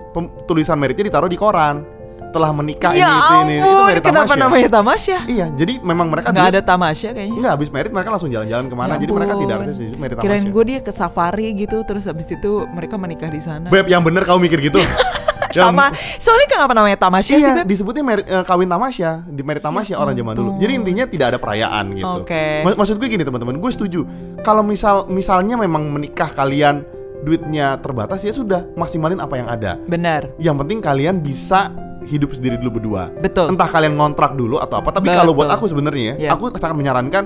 tulisan 0.45 0.75
meritnya 0.75 1.05
ditaruh 1.05 1.27
di 1.27 1.35
koran. 1.35 1.83
Telah 2.29 2.53
menikah 2.53 2.93
ya 2.93 3.03
ini 3.03 3.17
itu 3.17 3.35
ini, 3.41 3.55
itu 3.57 3.65
ampun 3.67 3.87
merit 3.89 4.03
kenapa 4.05 4.25
tamasya. 4.29 4.43
namanya 4.45 4.69
tamasya 4.71 5.19
Iya, 5.27 5.47
jadi 5.51 5.73
memang 5.81 6.07
mereka 6.07 6.29
nggak 6.29 6.49
ada 6.51 6.61
tamasya 6.63 7.09
kayaknya 7.11 7.35
Enggak, 7.35 7.53
habis 7.57 7.69
merit 7.69 7.89
mereka 7.89 8.09
langsung 8.11 8.29
jalan-jalan 8.29 8.65
ke 8.65 8.77
mana, 8.77 8.89
Ya 8.91 8.97
jadi 9.01 9.13
mereka 9.13 9.33
ampun. 9.33 9.43
tidak 9.43 9.57
jadi 9.67 9.97
merit 9.97 10.15
Kirain 10.15 10.29
tamasya. 10.39 10.53
gue 10.53 10.65
dia 10.67 10.79
ke 10.79 10.93
safari 10.93 11.47
gitu 11.57 11.77
Terus 11.83 12.05
habis 12.05 12.29
itu 12.29 12.53
mereka 12.69 12.95
menikah 12.95 13.27
di 13.27 13.41
sana 13.41 13.67
Beb, 13.67 13.89
yang 13.89 14.05
bener 14.05 14.23
kamu 14.23 14.45
mikir 14.45 14.61
gitu. 14.63 14.77
Tama 15.51 15.91
Soalnya 16.17 16.47
kenapa 16.47 16.73
namanya 16.73 16.99
tamasya 16.99 17.31
sih 17.31 17.41
Iya, 17.41 17.63
disebutnya 17.63 18.03
merit, 18.03 18.25
eh, 18.25 18.43
kawin 18.43 18.67
tamasya, 18.67 19.25
di 19.25 19.41
merit 19.41 19.61
tamasya 19.61 19.95
orang 19.95 20.13
zaman 20.13 20.35
dulu. 20.35 20.51
Jadi 20.57 20.73
intinya 20.75 21.05
tidak 21.05 21.27
ada 21.31 21.39
perayaan 21.39 21.85
gitu. 21.93 22.21
Oke. 22.23 22.63
Mak- 22.63 22.77
Maksud 22.77 22.97
gue 22.97 23.09
gini 23.09 23.23
teman-teman, 23.23 23.57
gue 23.57 23.71
setuju. 23.71 24.01
Kalau 24.41 24.61
misal 24.61 25.07
misalnya 25.07 25.57
memang 25.57 25.89
menikah 25.89 26.29
kalian 26.29 26.85
duitnya 27.19 27.79
terbatas 27.79 28.23
ya 28.23 28.31
sudah 28.31 28.63
maksimalin 28.75 29.19
apa 29.19 29.35
yang 29.35 29.49
ada. 29.49 29.75
Benar 29.81 30.31
Yang 30.39 30.57
penting 30.63 30.79
kalian 30.79 31.19
bisa 31.19 31.75
hidup 32.07 32.31
sendiri 32.31 32.57
dulu 32.57 32.79
berdua. 32.79 33.11
Betul 33.13 33.51
Entah 33.51 33.67
kalian 33.67 33.93
ngontrak 33.93 34.33
dulu 34.33 34.57
atau 34.57 34.79
apa. 34.79 34.95
Tapi 34.95 35.11
kalau 35.11 35.35
buat 35.35 35.51
aku 35.51 35.67
sebenarnya, 35.67 36.17
Yes. 36.17 36.31
aku 36.33 36.55
sangat 36.55 36.77
menyarankan 36.79 37.25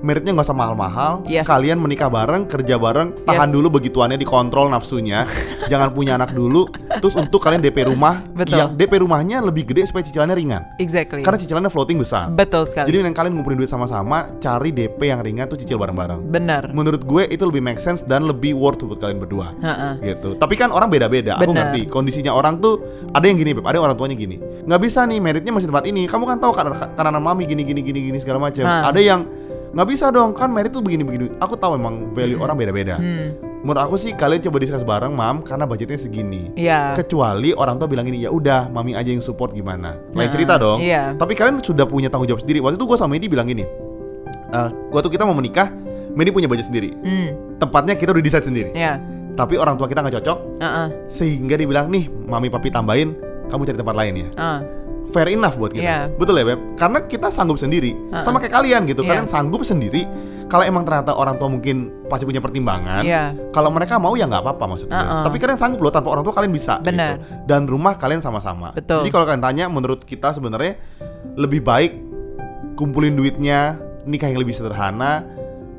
meritnya 0.00 0.32
nggak 0.32 0.46
usah 0.48 0.56
mahal-mahal. 0.56 1.12
Yes. 1.28 1.44
Kalian 1.44 1.76
menikah 1.76 2.08
bareng, 2.08 2.48
kerja 2.48 2.76
bareng, 2.76 3.24
tahan 3.24 3.48
Yes. 3.48 3.54
dulu 3.54 3.66
begituannya 3.78 4.16
dikontrol 4.16 4.68
nafsunya. 4.68 5.24
Jangan 5.72 5.92
punya 5.92 6.16
anak 6.16 6.32
dulu. 6.32 6.66
Terus 7.00 7.14
untuk 7.16 7.40
kalian 7.40 7.60
DP 7.60 7.86
rumah, 7.86 8.20
Betul. 8.32 8.58
yang 8.58 8.68
DP 8.74 9.00
rumahnya 9.00 9.40
lebih 9.40 9.68
gede 9.68 9.86
supaya 9.86 10.02
cicilannya 10.02 10.36
ringan. 10.36 10.62
Exactly 10.76 11.22
Karena 11.22 11.38
cicilannya 11.38 11.70
floating 11.70 11.98
besar. 12.00 12.28
Betul 12.32 12.66
sekali 12.66 12.90
Jadi 12.90 12.96
yang 13.00 13.16
kalian 13.16 13.32
ngumpulin 13.36 13.56
duit 13.56 13.70
sama-sama, 13.70 14.28
cari 14.42 14.72
DP 14.72 15.00
yang 15.12 15.20
ringan 15.22 15.46
tuh 15.46 15.56
cicil 15.56 15.78
bareng-bareng. 15.78 16.26
Benar 16.26 16.72
Menurut 16.72 17.04
gue 17.04 17.28
itu 17.28 17.44
lebih 17.46 17.62
make 17.62 17.78
sense 17.78 18.02
dan 18.04 18.26
lebih 18.26 18.56
worth 18.56 18.82
buat 18.82 18.98
kalian 18.98 19.20
berdua 19.20 19.52
Ha-ha. 19.60 20.00
gitu. 20.00 20.34
Tapi 20.36 20.54
kan 20.56 20.72
orang 20.72 20.88
beda-beda. 20.88 21.36
Aku 21.38 21.52
ngerti 21.52 21.86
kondisinya 21.86 22.34
orang 22.34 22.58
tuh 22.58 22.80
ada 23.12 23.24
yang 23.24 23.38
gini, 23.38 23.52
Beb. 23.54 23.64
Ada 23.68 23.78
orang 23.78 23.94
tuanya 23.94 24.16
gini. 24.16 24.36
Nggak 24.66 24.80
bisa 24.82 25.04
nih 25.06 25.18
meritnya 25.20 25.52
masih 25.54 25.68
tempat 25.70 25.84
ini. 25.86 26.04
Kamu 26.08 26.24
kan 26.26 26.36
tahu 26.40 26.52
karena 26.52 26.74
karena 26.96 27.20
mami 27.20 27.44
gini 27.46 27.62
gini 27.62 27.80
gini 27.80 28.00
gini 28.10 28.18
segala 28.18 28.42
macam. 28.42 28.64
Ada 28.64 29.00
yang 29.00 29.20
nggak 29.70 29.86
bisa 29.86 30.10
dong 30.10 30.32
kan 30.32 30.50
merit 30.50 30.70
tuh 30.70 30.80
begini 30.80 31.02
begini. 31.02 31.26
Aku 31.38 31.54
tahu 31.54 31.74
emang 31.74 32.10
value 32.10 32.36
orang 32.36 32.54
beda-beda. 32.54 32.96
Hmm. 32.96 33.34
Menurut 33.60 33.76
aku 33.78 33.94
sih 33.94 34.12
kalian 34.12 34.40
coba 34.40 34.56
diskus 34.56 34.80
bareng, 34.80 35.12
Mam, 35.12 35.44
karena 35.44 35.62
budgetnya 35.62 35.94
segini. 35.94 36.48
Iya 36.56 36.96
Kecuali 36.96 37.52
orang 37.52 37.76
tua 37.76 37.86
bilang 37.86 38.02
gini, 38.02 38.24
ya 38.24 38.32
udah, 38.32 38.66
mami 38.66 38.96
aja 38.96 39.06
yang 39.06 39.20
support 39.20 39.52
gimana. 39.52 40.00
Lain 40.10 40.26
Nah, 40.26 40.32
cerita 40.32 40.56
dong. 40.56 40.80
iya. 40.80 41.12
Tapi 41.12 41.36
kalian 41.36 41.60
sudah 41.60 41.84
punya 41.84 42.08
tanggung 42.08 42.24
jawab 42.24 42.40
sendiri. 42.40 42.58
Waktu 42.58 42.74
itu 42.74 42.88
gue 42.88 42.96
sama 42.96 43.12
Medi 43.12 43.28
bilang 43.28 43.44
gini, 43.44 43.68
eh 44.50 44.68
waktu 44.88 45.08
kita 45.08 45.22
mau 45.22 45.36
menikah, 45.36 45.68
Medi 46.10 46.32
punya 46.32 46.48
budget 46.48 46.66
sendiri. 46.66 46.96
Hmm. 46.98 47.28
Tempatnya 47.60 47.94
kita 47.94 48.10
udah 48.10 48.24
decide 48.24 48.42
sendiri. 48.42 48.70
Ya 48.72 48.96
Tapi 49.30 49.54
orang 49.54 49.76
tua 49.76 49.86
kita 49.86 50.00
nggak 50.00 50.20
cocok, 50.20 50.38
Ha-ha. 50.58 50.84
sehingga 51.06 51.54
dia 51.54 51.64
bilang 51.64 51.86
nih 51.86 52.08
mami 52.08 52.48
papi 52.48 52.68
tambahin 52.68 53.12
kamu 53.46 53.62
cari 53.64 53.78
tempat 53.78 53.94
lain 53.94 54.14
ya 54.16 54.28
Ah. 54.36 54.58
Fair 55.10 55.28
enough 55.28 55.54
buat 55.54 55.70
kita 55.70 55.82
Iya. 55.82 55.98
betul 56.14 56.34
ya 56.34 56.44
beb 56.46 56.60
karena 56.74 56.98
kita 57.04 57.28
sanggup 57.28 57.56
sendiri 57.56 57.92
Uh-uh. 57.92 58.22
sama 58.22 58.38
kayak 58.38 58.54
kalian 58.54 58.86
gitu 58.86 59.02
Iya. 59.02 59.08
kalian 59.10 59.26
sanggup 59.26 59.62
sendiri 59.62 60.06
kalau 60.46 60.62
emang 60.62 60.82
ternyata 60.82 61.12
orang 61.12 61.36
tua 61.36 61.46
mungkin 61.46 61.90
pasti 62.06 62.24
punya 62.24 62.38
pertimbangan 62.38 63.02
Iya. 63.02 63.34
kalau 63.50 63.68
mereka 63.68 63.98
mau 63.98 64.14
ya 64.14 64.24
nggak 64.24 64.40
apa-apa 64.40 64.64
maksudnya 64.66 64.96
Uh-uh. 64.96 65.22
tapi 65.26 65.36
kalian 65.36 65.58
sanggup 65.58 65.80
loh 65.80 65.90
tanpa 65.90 66.10
orang 66.10 66.22
tua 66.22 66.32
kalian 66.32 66.50
bisa 66.50 66.78
Benar. 66.78 67.18
gitu. 67.18 67.44
dan 67.44 67.66
rumah 67.66 67.94
kalian 67.94 68.18
sama-sama 68.18 68.70
Betul. 68.72 69.02
jadi 69.02 69.10
kalau 69.10 69.24
kalian 69.26 69.42
tanya 69.42 69.64
menurut 69.66 70.02
kita 70.02 70.30
sebenarnya 70.30 70.78
lebih 71.34 71.60
baik 71.60 71.92
kumpulin 72.74 73.12
duitnya 73.12 73.76
nikah 74.02 74.26
yang 74.26 74.40
lebih 74.40 74.52
sederhana 74.52 75.22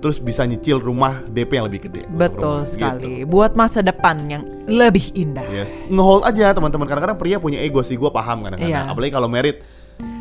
terus 0.01 0.17
bisa 0.17 0.43
nyicil 0.43 0.81
rumah 0.81 1.21
DP 1.29 1.61
yang 1.61 1.65
lebih 1.69 1.87
gede. 1.87 2.03
Betul 2.09 2.65
rumah, 2.65 2.67
sekali. 2.67 3.21
gitu. 3.21 3.29
Buat 3.29 3.53
masa 3.53 3.85
depan 3.85 4.25
yang 4.25 4.43
lebih 4.65 5.13
indah. 5.13 5.45
Yes. 5.47 5.71
Ngehold 5.87 6.25
aja 6.25 6.51
teman-teman. 6.57 6.89
Kadang-kadang 6.89 7.17
pria 7.21 7.37
punya 7.37 7.61
ego 7.61 7.85
sih, 7.85 7.95
gue 7.95 8.09
paham 8.09 8.43
kadang-kadang. 8.49 8.89
Iya. 8.89 8.89
Apalagi 8.89 9.13
kalau 9.13 9.29
merit, 9.29 9.61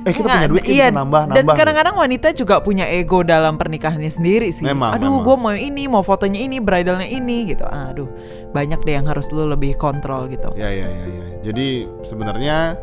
eh 0.04 0.12
kita 0.12 0.28
Nggak, 0.28 0.36
punya 0.36 0.48
duit, 0.52 0.62
kita 0.68 0.76
iya, 0.76 0.86
bisa 0.92 1.00
nambah, 1.00 1.22
Dan 1.32 1.34
nambah. 1.44 1.54
kadang-kadang 1.56 1.94
wanita 1.96 2.28
juga 2.36 2.54
punya 2.60 2.84
ego 2.88 3.24
dalam 3.24 3.56
pernikahannya 3.56 4.12
sendiri 4.12 4.52
sih. 4.52 4.64
Memang, 4.68 5.00
Aduh, 5.00 5.24
gue 5.24 5.36
mau 5.40 5.56
ini, 5.56 5.88
mau 5.88 6.04
fotonya 6.04 6.40
ini, 6.44 6.60
bridalnya 6.60 7.08
ini 7.08 7.48
gitu. 7.48 7.64
Aduh, 7.64 8.08
banyak 8.52 8.84
deh 8.84 8.94
yang 9.00 9.08
harus 9.08 9.32
lu 9.32 9.48
lebih 9.48 9.80
kontrol 9.80 10.28
gitu. 10.28 10.52
Ya 10.60 10.68
ya 10.68 10.88
ya 10.88 11.04
ya. 11.08 11.24
Jadi 11.40 11.88
sebenarnya 12.04 12.76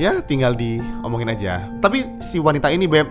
ya 0.00 0.24
tinggal 0.24 0.56
diomongin 0.56 1.28
aja. 1.28 1.68
Tapi 1.84 2.20
si 2.24 2.40
wanita 2.40 2.72
ini 2.72 2.88
beb, 2.88 3.08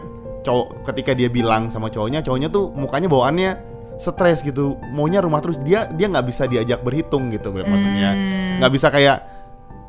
cowok 0.47 0.87
ketika 0.87 1.11
dia 1.11 1.27
bilang 1.27 1.67
sama 1.67 1.91
cowoknya, 1.91 2.23
cowoknya 2.23 2.47
tuh 2.47 2.71
mukanya 2.71 3.05
bawaannya 3.05 3.51
stres 3.97 4.39
gitu, 4.39 4.79
maunya 4.93 5.19
rumah 5.19 5.43
terus. 5.43 5.59
Dia 5.59 5.89
dia 5.89 6.07
nggak 6.07 6.23
bisa 6.23 6.47
diajak 6.47 6.79
berhitung 6.79 7.27
gitu 7.27 7.51
maksudnya, 7.51 8.15
Hmm. 8.15 8.63
nggak 8.63 8.71
bisa 8.71 8.87
kayak 8.87 9.17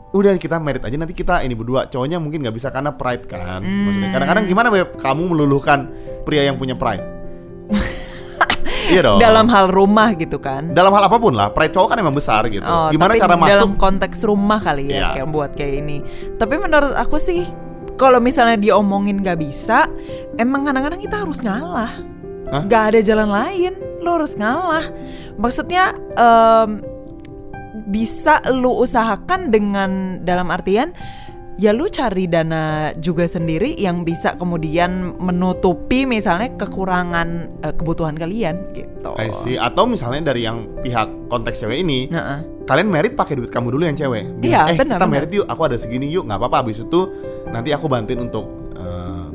udah 0.09 0.33
kita 0.35 0.57
merit 0.57 0.81
aja 0.81 0.97
nanti 0.97 1.13
kita 1.13 1.45
ini 1.45 1.53
berdua. 1.53 1.87
Cowoknya 1.87 2.19
mungkin 2.19 2.41
nggak 2.41 2.57
bisa 2.57 2.69
karena 2.69 2.91
pride 2.91 3.25
kan 3.25 3.61
maksudnya. 3.61 4.11
Kadang-kadang 4.11 4.45
Hmm. 4.45 4.51
gimana 4.51 4.69
beb? 4.69 4.89
Kamu 4.97 5.23
meluluhkan 5.29 5.79
pria 6.25 6.43
yang 6.43 6.59
punya 6.59 6.75
pride? 6.75 7.05
Iya 8.89 9.05
dong. 9.05 9.21
Dalam 9.21 9.53
hal 9.53 9.69
rumah 9.69 10.17
gitu 10.17 10.41
kan. 10.41 10.73
dalam 10.73 10.89
hal 10.97 11.13
apa 11.13 11.21
pun 11.21 11.37
lah 11.37 11.53
pride 11.53 11.77
cowok 11.77 11.93
kan 11.93 11.99
emang 12.01 12.17
besar 12.17 12.49
gitu. 12.49 12.65
Oh, 12.65 12.89
gimana 12.89 13.21
cara 13.21 13.37
dalam 13.37 13.41
masuk? 13.45 13.77
konteks 13.77 14.25
rumah 14.25 14.65
kali 14.65 14.89
ya 14.89 15.13
kayak 15.13 15.29
buat 15.29 15.53
kayak 15.53 15.75
ini. 15.85 16.01
Tapi 16.41 16.57
menurut 16.57 16.97
aku 16.97 17.21
sih 17.21 17.45
kalau 17.99 18.23
misalnya 18.23 18.55
diomongin 18.55 19.21
gak 19.21 19.43
bisa, 19.43 19.91
emang 20.39 20.65
kadang-kadang 20.65 21.03
kita 21.03 21.27
harus 21.27 21.43
ngalah. 21.43 21.99
Hah? 22.49 22.63
Gak 22.71 22.95
ada 22.95 23.01
jalan 23.03 23.29
lain, 23.29 23.75
lo 24.01 24.23
harus 24.23 24.39
ngalah. 24.39 24.87
Maksudnya 25.35 25.99
em, 26.15 26.81
bisa 27.91 28.39
lu 28.55 28.79
usahakan 28.79 29.51
dengan 29.51 30.23
dalam 30.23 30.49
artian 30.49 30.95
ya 31.59 31.75
lu 31.75 31.91
cari 31.91 32.31
dana 32.31 32.95
juga 32.95 33.27
sendiri 33.27 33.75
yang 33.75 34.07
bisa 34.07 34.39
kemudian 34.39 35.19
menutupi 35.19 36.07
misalnya 36.07 36.55
kekurangan 36.55 37.29
eh, 37.67 37.75
kebutuhan 37.75 38.15
kalian 38.15 38.71
gitu. 38.73 39.11
I 39.19 39.35
see. 39.35 39.59
Atau 39.59 39.91
misalnya 39.91 40.31
dari 40.33 40.47
yang 40.47 40.71
pihak 40.81 41.29
konteks 41.29 41.59
cewek 41.67 41.83
ini, 41.83 42.07
Nah, 42.09 42.47
kalian 42.65 42.89
merit 42.89 43.19
pakai 43.19 43.35
duit 43.37 43.51
kamu 43.51 43.75
dulu 43.75 43.85
yang 43.85 43.99
cewek. 43.99 44.39
Bilang, 44.39 44.71
Iya, 44.71 44.73
eh 44.73 44.79
benar, 44.79 44.99
kita 45.03 45.07
merit 45.11 45.31
yuk, 45.35 45.47
aku 45.51 45.63
ada 45.67 45.77
segini 45.77 46.07
yuk, 46.09 46.25
nggak 46.31 46.39
apa-apa. 46.39 46.63
Habis 46.63 46.87
itu 46.87 47.01
nanti 47.51 47.75
aku 47.75 47.91
bantuin 47.91 48.23
untuk 48.23 48.58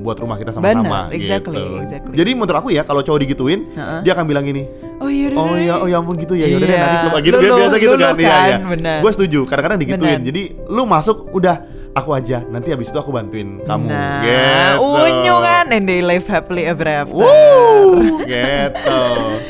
buat 0.03 0.19
rumah 0.19 0.35
kita 0.35 0.51
sama-sama. 0.51 1.07
Benar, 1.07 1.15
exactly, 1.15 1.55
gitu. 1.63 1.79
exactly. 1.79 2.15
Jadi 2.19 2.31
menurut 2.35 2.57
aku 2.59 2.69
ya 2.75 2.83
kalau 2.83 2.99
cowok 2.99 3.19
digituin, 3.23 3.71
Heeh. 3.71 3.99
dia 4.03 4.11
akan 4.11 4.25
bilang 4.27 4.43
gini, 4.43 4.67
Oh 4.99 5.07
iya 5.07 5.31
oh 5.35 5.55
deh. 5.55 5.67
ya, 5.67 5.73
oh 5.79 5.87
ya 5.87 5.97
ampun 5.99 6.15
gitu 6.15 6.35
ya, 6.35 6.47
yaudah 6.47 6.67
deh 6.67 6.75
Iya, 6.75 6.83
nanti 6.83 6.97
coba 7.07 7.17
gitu 7.23 7.35
luluh, 7.39 7.57
biasa 7.59 7.75
gitu 7.79 7.95
luluh 7.95 8.07
kan, 8.07 8.15
iya 8.19 8.29
kan, 8.29 8.43
iya. 8.43 8.57
benar. 8.67 8.97
Gue 8.99 9.11
setuju, 9.15 9.39
kadang-kadang 9.47 9.79
digituin. 9.79 10.19
Benar. 10.19 10.27
Jadi 10.27 10.41
lu 10.67 10.83
masuk, 10.83 11.17
udah 11.31 11.55
aku 11.93 12.09
aja, 12.11 12.37
nanti 12.47 12.71
habis 12.71 12.87
itu 12.91 12.97
aku 12.99 13.11
bantuin 13.11 13.59
kamu. 13.63 13.87
Nah, 13.87 14.21
gitu. 14.23 14.83
unyu 14.83 15.35
kan 15.39 15.65
and 15.71 15.85
they 15.87 15.99
live 16.03 16.25
happily 16.27 16.63
ever 16.67 16.87
after. 16.87 17.15
Wuh, 17.15 18.23
gitu. 18.27 19.01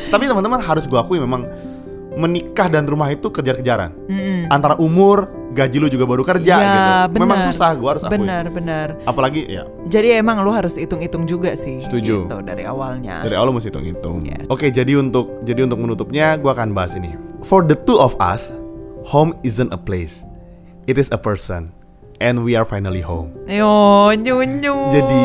Tapi 0.10 0.24
teman-teman 0.30 0.62
harus 0.62 0.86
gua 0.86 1.02
akui 1.02 1.18
memang 1.18 1.46
menikah 2.14 2.70
dan 2.70 2.86
rumah 2.86 3.10
itu 3.10 3.30
kejar-kejaran. 3.30 3.90
Mm-mm. 4.06 4.46
Antara 4.54 4.78
umur, 4.78 5.30
gaji 5.54 5.78
lu 5.78 5.88
juga 5.88 6.10
baru 6.10 6.26
kerja 6.26 6.54
Ya, 6.54 6.68
gitu. 7.08 7.22
Memang 7.22 7.40
benar. 7.40 7.48
susah 7.54 7.70
gua 7.78 7.90
harus 7.96 8.04
akui. 8.04 8.18
Benar, 8.18 8.44
benar. 8.50 8.88
Apalagi 9.06 9.46
ya 9.46 9.64
Jadi 9.86 10.18
emang 10.18 10.42
lu 10.42 10.50
harus 10.50 10.74
hitung-hitung 10.76 11.30
juga 11.30 11.54
sih. 11.54 11.80
Setuju. 11.86 12.26
Gitu, 12.26 12.38
dari 12.42 12.66
awalnya. 12.66 13.22
dari 13.22 13.38
awal 13.38 13.54
lu 13.54 13.62
mesti 13.62 13.70
hitung-hitung. 13.70 14.26
Yes. 14.26 14.50
Oke, 14.50 14.74
jadi 14.74 14.98
untuk 14.98 15.40
jadi 15.46 15.70
untuk 15.70 15.80
menutupnya 15.80 16.36
gua 16.42 16.58
akan 16.58 16.74
bahas 16.74 16.98
ini. 16.98 17.14
For 17.46 17.62
the 17.62 17.78
two 17.78 18.02
of 18.02 18.18
us, 18.18 18.50
home 19.06 19.38
isn't 19.46 19.70
a 19.70 19.80
place. 19.80 20.26
It 20.84 20.98
is 20.98 21.08
a 21.14 21.20
person. 21.20 21.72
And 22.22 22.46
we 22.46 22.54
are 22.54 22.64
finally 22.64 23.02
home. 23.02 23.34
Yo, 23.50 24.14
nyunyu. 24.14 24.76
Jadi, 24.90 25.24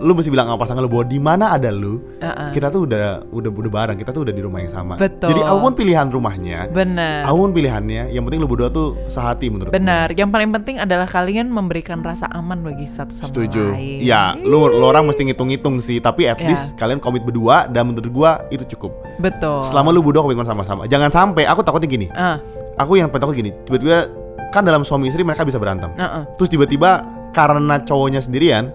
lu 0.00 0.12
mesti 0.12 0.28
bilang 0.28 0.48
sama 0.48 0.58
pasangan 0.58 0.80
lu 0.80 0.90
bahwa 0.90 1.04
di 1.04 1.20
mana 1.20 1.52
ada 1.52 1.68
lu, 1.68 2.00
Uh-uh. 2.18 2.50
kita 2.50 2.68
tuh 2.68 2.88
udah 2.88 3.22
udah 3.28 3.50
udah 3.52 3.70
bareng, 3.70 3.96
kita 3.96 4.10
tuh 4.10 4.24
udah 4.24 4.32
di 4.32 4.42
rumah 4.42 4.58
yang 4.58 4.72
sama. 4.72 4.96
Betul. 4.96 5.30
Jadi 5.30 5.40
apa 5.40 5.56
pun 5.56 5.72
pilihan 5.76 6.06
rumahnya, 6.08 6.66
Benar. 6.68 7.22
apa 7.28 7.36
pun 7.36 7.52
pilihannya, 7.52 8.10
yang 8.10 8.24
penting 8.24 8.40
lu 8.40 8.48
berdua 8.48 8.66
tuh 8.68 8.98
sehati 9.06 9.46
menurut. 9.46 9.70
Benar. 9.70 10.10
Yang 10.10 10.30
paling 10.32 10.50
penting 10.50 10.76
adalah 10.80 11.06
kalian 11.06 11.52
memberikan 11.52 12.00
rasa 12.00 12.26
aman 12.32 12.64
bagi 12.64 12.88
satu 12.88 13.12
sama 13.14 13.28
Setuju. 13.30 13.76
lain. 13.76 14.00
Ya, 14.02 14.34
lu, 14.36 14.66
lu 14.68 14.84
orang 14.84 15.06
mesti 15.06 15.22
ngitung-ngitung 15.28 15.78
sih, 15.80 16.00
tapi 16.00 16.26
at 16.26 16.40
Ya. 16.40 16.50
least 16.50 16.74
kalian 16.74 16.98
komit 16.98 17.22
berdua 17.22 17.68
dan 17.68 17.92
menurut 17.92 18.10
gua 18.10 18.30
itu 18.48 18.64
cukup. 18.74 18.90
Betul. 19.20 19.62
Selama 19.68 19.92
lu 19.92 20.00
berdua 20.00 20.24
komitmen 20.24 20.48
sama-sama. 20.48 20.88
Jangan 20.88 21.12
sampai 21.12 21.44
aku 21.46 21.60
takutnya 21.62 21.86
gini. 21.86 22.08
Ah, 22.10 22.40
Aku 22.80 22.96
yang 22.96 23.12
takut 23.12 23.36
gini, 23.36 23.52
tiba-tiba 23.68 24.08
kan 24.50 24.62
dalam 24.62 24.82
suami 24.82 25.06
istri 25.06 25.22
mereka 25.22 25.42
bisa 25.42 25.56
berantem. 25.56 25.90
uh-uh. 25.94 26.26
Terus 26.36 26.50
tiba-tiba 26.50 27.02
karena 27.30 27.78
cowoknya 27.80 28.20
sendirian, 28.20 28.74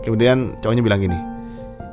kemudian 0.00 0.56
cowoknya 0.58 0.82
bilang 0.82 1.00
gini. 1.00 1.18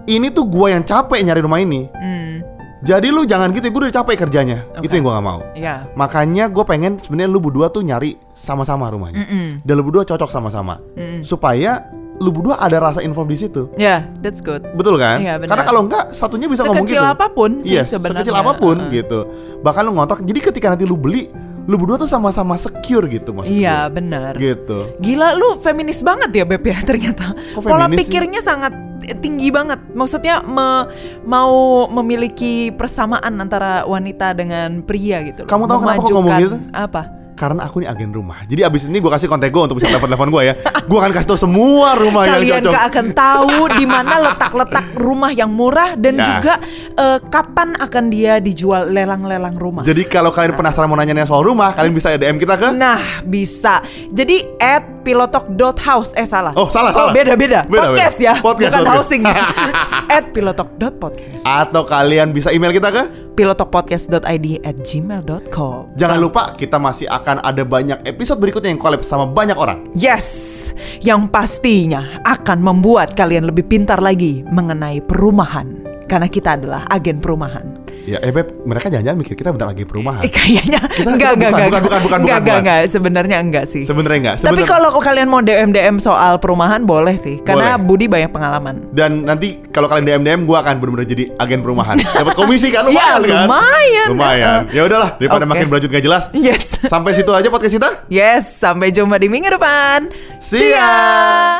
Ini 0.07 0.31
tuh 0.31 0.47
gua 0.47 0.71
yang 0.71 0.81
capek 0.81 1.19
nyari 1.21 1.43
rumah 1.43 1.59
ini. 1.59 1.91
Hmm, 1.91 2.39
Jadi 2.77 3.09
lu 3.09 3.25
jangan 3.25 3.51
gitu, 3.51 3.67
gue 3.67 3.81
udah 3.83 3.95
capek 3.99 4.15
kerjanya. 4.23 4.63
Oke. 4.77 4.85
Itu 4.85 4.95
yang 4.95 5.03
gua 5.03 5.19
gak 5.19 5.25
mau. 5.25 5.39
ya. 5.51 5.83
Makanya 5.97 6.47
gue 6.47 6.63
pengen 6.63 6.95
sebenarnya 6.95 7.27
lu 7.27 7.41
berdua 7.41 7.67
tuh 7.67 7.81
nyari 7.81 8.15
sama-sama 8.31 8.87
rumahnya. 8.87 9.25
Mm-mm. 9.25 9.65
Dan 9.65 9.73
lu 9.75 9.83
berdua 9.83 10.05
cocok 10.05 10.29
sama-sama. 10.29 10.77
Mm-mm. 10.93 11.25
Supaya 11.25 11.89
lu 12.21 12.29
berdua 12.29 12.55
ada 12.57 12.77
rasa 12.79 13.01
involved 13.01 13.29
di 13.29 13.39
situ. 13.41 13.67
Ya, 13.75 14.05
that's 14.21 14.39
good. 14.39 14.61
Betul 14.77 14.95
kan? 14.95 15.19
Iya, 15.19 15.41
benar. 15.41 15.49
Karena 15.51 15.63
kalau 15.65 15.81
enggak 15.83 16.05
satunya 16.13 16.47
bisa 16.47 16.63
ngomong 16.63 16.85
Sekecil 16.85 17.01
gitu. 17.01 17.13
apa 17.17 17.25
pun 17.27 17.49
sih 17.59 17.73
Iya, 17.75 17.83
sebenarnya. 17.83 18.21
sekecil 18.23 18.35
apa 18.37 18.51
pun 18.55 18.75
Uh-uh. 18.79 18.93
gitu. 18.93 19.19
Bahkan 19.59 19.81
lu 19.83 19.91
ngontrak. 19.91 20.19
Jadi 20.23 20.39
ketika 20.39 20.67
nanti 20.71 20.85
lu 20.85 20.95
beli, 20.95 21.27
lu 21.67 21.75
berdua 21.75 21.99
tuh 21.99 22.07
sama-sama 22.07 22.55
secure 22.55 23.05
gitu 23.07 23.35
maksud 23.35 23.51
Iya, 23.51 23.91
benar. 23.91 24.39
Gitu. 24.39 24.95
Gila 24.97 25.35
lu 25.35 25.59
feminis 25.59 25.99
banget 25.99 26.31
ya 26.31 26.47
Beb 26.47 26.63
ya 26.63 26.79
ternyata. 26.89 27.35
Pola 27.53 27.91
sih? 27.91 27.99
pikirnya 27.99 28.39
sangat 28.39 28.71
tinggi 29.19 29.51
banget. 29.51 29.79
Maksudnya 29.91 30.41
me- 30.41 30.87
mau 31.23 31.85
memiliki 31.91 32.71
persamaan 32.71 33.35
antara 33.35 33.83
wanita 33.83 34.31
dengan 34.31 34.79
pria 34.81 35.19
gitu. 35.23 35.43
loh. 35.43 35.49
Kamu 35.51 35.63
tahu 35.67 35.79
kenapa 35.83 35.99
aku 35.99 36.09
ngomong 36.09 36.33
gitu? 36.39 36.57
Apa? 36.71 37.16
Karena 37.37 37.61
aku 37.63 37.79
nih 37.79 37.87
agen 37.87 38.09
rumah. 38.09 38.41
Jadi 38.43 38.65
abis 38.65 38.89
ini 38.89 38.97
gue 38.97 39.07
kasih 39.07 39.29
kontak 39.29 39.47
gue 39.47 39.61
untuk 39.61 39.77
bisa 39.77 39.87
telepon-telepon 39.87 40.27
gue 40.27 40.41
ya. 40.41 40.53
Gue 40.83 40.97
akan 40.97 41.11
kasih 41.13 41.27
tau 41.27 41.37
semua 41.37 41.93
rumah 41.93 42.25
yang 42.25 42.41
Kalian 42.41 42.53
cocok. 42.59 42.73
gak 42.73 42.85
akan 42.89 43.05
tahu 43.13 43.57
di 43.71 43.85
mana 43.85 44.13
letak-letak 44.25 44.85
rumah 45.05 45.29
yang 45.29 45.53
murah 45.53 45.93
dan 45.93 46.17
Ya. 46.17 46.25
juga 46.25 46.53
eh, 46.97 47.19
kapan 47.23 47.77
akan 47.77 48.03
dia 48.09 48.41
dijual 48.41 48.89
lelang-lelang 48.89 49.53
rumah. 49.53 49.85
Jadi 49.85 50.01
kalau 50.03 50.33
kalian 50.33 50.57
penasaran 50.57 50.89
mau 50.89 50.97
nanya 50.97 51.21
soal 51.23 51.45
rumah, 51.45 51.69
kalian 51.71 51.93
bisa 51.93 52.17
DM 52.17 52.35
kita 52.35 52.57
ke 52.57 52.73
Nah, 52.73 52.97
bisa. 53.21 53.85
Jadi 54.09 54.41
at 54.57 54.96
pilotok.house 55.07 56.11
eh 56.19 56.27
salah. 56.27 56.51
Oh, 56.59 56.67
salah, 56.67 56.91
salah. 56.91 57.15
beda 57.15 57.39
beda. 57.39 57.63
Beda, 57.63 57.95
podcast 57.95 58.17
beda. 58.19 58.27
ya, 58.27 58.33
Podcast, 58.43 58.71
bukan 58.75 58.83
podcast. 58.83 58.99
housing. 58.99 59.23
at 60.11 60.23
pilotok.podcast. 60.35 61.43
atau 61.47 61.87
kalian 61.87 62.35
bisa 62.35 62.51
email 62.51 62.75
kita 62.75 62.91
ke 62.91 63.03
pilotokpodcast.id 63.37 64.47
at 64.65 64.75
gmail.com 64.83 65.95
Jangan 65.95 66.17
lupa 66.19 66.51
kita 66.51 66.75
masih 66.75 67.07
akan 67.07 67.39
ada 67.39 67.63
banyak 67.63 68.03
episode 68.03 68.41
berikutnya 68.41 68.75
yang 68.75 68.81
collab 68.81 69.05
sama 69.07 69.23
banyak 69.23 69.55
orang. 69.55 69.87
Yes, 69.95 70.27
yang 70.99 71.31
pastinya 71.31 72.19
akan 72.27 72.59
membuat 72.59 73.15
kalian 73.15 73.47
lebih 73.47 73.63
pintar 73.63 74.03
lagi 74.03 74.43
mengenai 74.51 74.99
perumahan 74.99 75.71
Karena 76.07 76.27
kita 76.27 76.55
adalah 76.59 76.83
agen 76.89 77.19
perumahan 77.23 77.86
Ya, 78.07 78.23
eh 78.23 78.31
Beb, 78.31 78.63
mereka 78.63 78.87
jangan-jangan 78.87 79.19
mikir 79.19 79.35
kita 79.35 79.51
bentar 79.51 79.67
lagi 79.67 79.83
perumahan. 79.83 80.23
Eh, 80.23 80.31
kayaknya 80.31 80.79
Kita- 80.79 81.11
enggak, 81.11 81.11
kita 81.11 81.11
enggak, 81.11 81.31
bukan, 81.35 81.43
enggak, 81.43 81.59
bukan, 81.59 81.59
bukan, 81.59 81.81
bukan, 81.83 81.91
enggak, 81.91 81.99
bukan, 81.99 82.19
enggak, 82.23 82.39
bukan. 82.39 82.59
enggak, 82.63 82.81
sebenarnya 82.87 83.37
enggak 83.37 83.65
sih. 83.67 83.83
Sebenarnya 83.83 84.17
enggak. 84.17 84.35
Tapi 84.37 84.43
Sebenarnya- 84.63 84.69
kalau 84.71 84.89
kalian 84.97 85.27
mau 85.27 85.41
DM 85.43 85.69
DM 85.69 85.97
soal 85.99 86.33
perumahan 86.39 86.87
boleh 86.87 87.19
sih, 87.19 87.43
karena 87.43 87.75
Boleh. 87.75 87.83
Budi 87.83 88.05
banyak 88.07 88.31
pengalaman. 88.31 88.75
dan 88.89 89.27
nanti 89.27 89.59
kalau 89.69 89.85
kalian 89.85 90.07
DM 90.07 90.23
DM 90.23 90.41
gue 90.43 90.55
akan 90.55 90.73
benar-benar 90.79 91.03
jadi 91.05 91.23
agen 91.35 91.59
perumahan. 91.59 91.95
Dapat 92.15 92.31
komisi 92.33 92.71
kan 92.71 92.87
lumayan 92.87 92.95
Ya, 92.95 93.27
kan? 93.27 93.43
lumayan. 93.43 94.07
Lumayan. 94.07 94.59
Ya 94.71 94.81
udahlah, 94.87 95.09
daripada 95.19 95.43
Oke. 95.43 95.51
makin 95.51 95.65
berlanjut 95.67 95.89
gak 95.91 96.05
jelas. 96.07 96.23
Yes, 96.31 96.63
Sampai 96.87 97.11
situ 97.11 97.27
aja 97.29 97.51
podcast 97.51 97.75
kita. 97.75 97.89
yes, 98.07 98.55
sampai 98.55 98.87
jumpa 98.89 99.19
di 99.19 99.27
minggu 99.27 99.51
depan. 99.51 100.07
See 100.39 100.71
ya. 100.71 101.59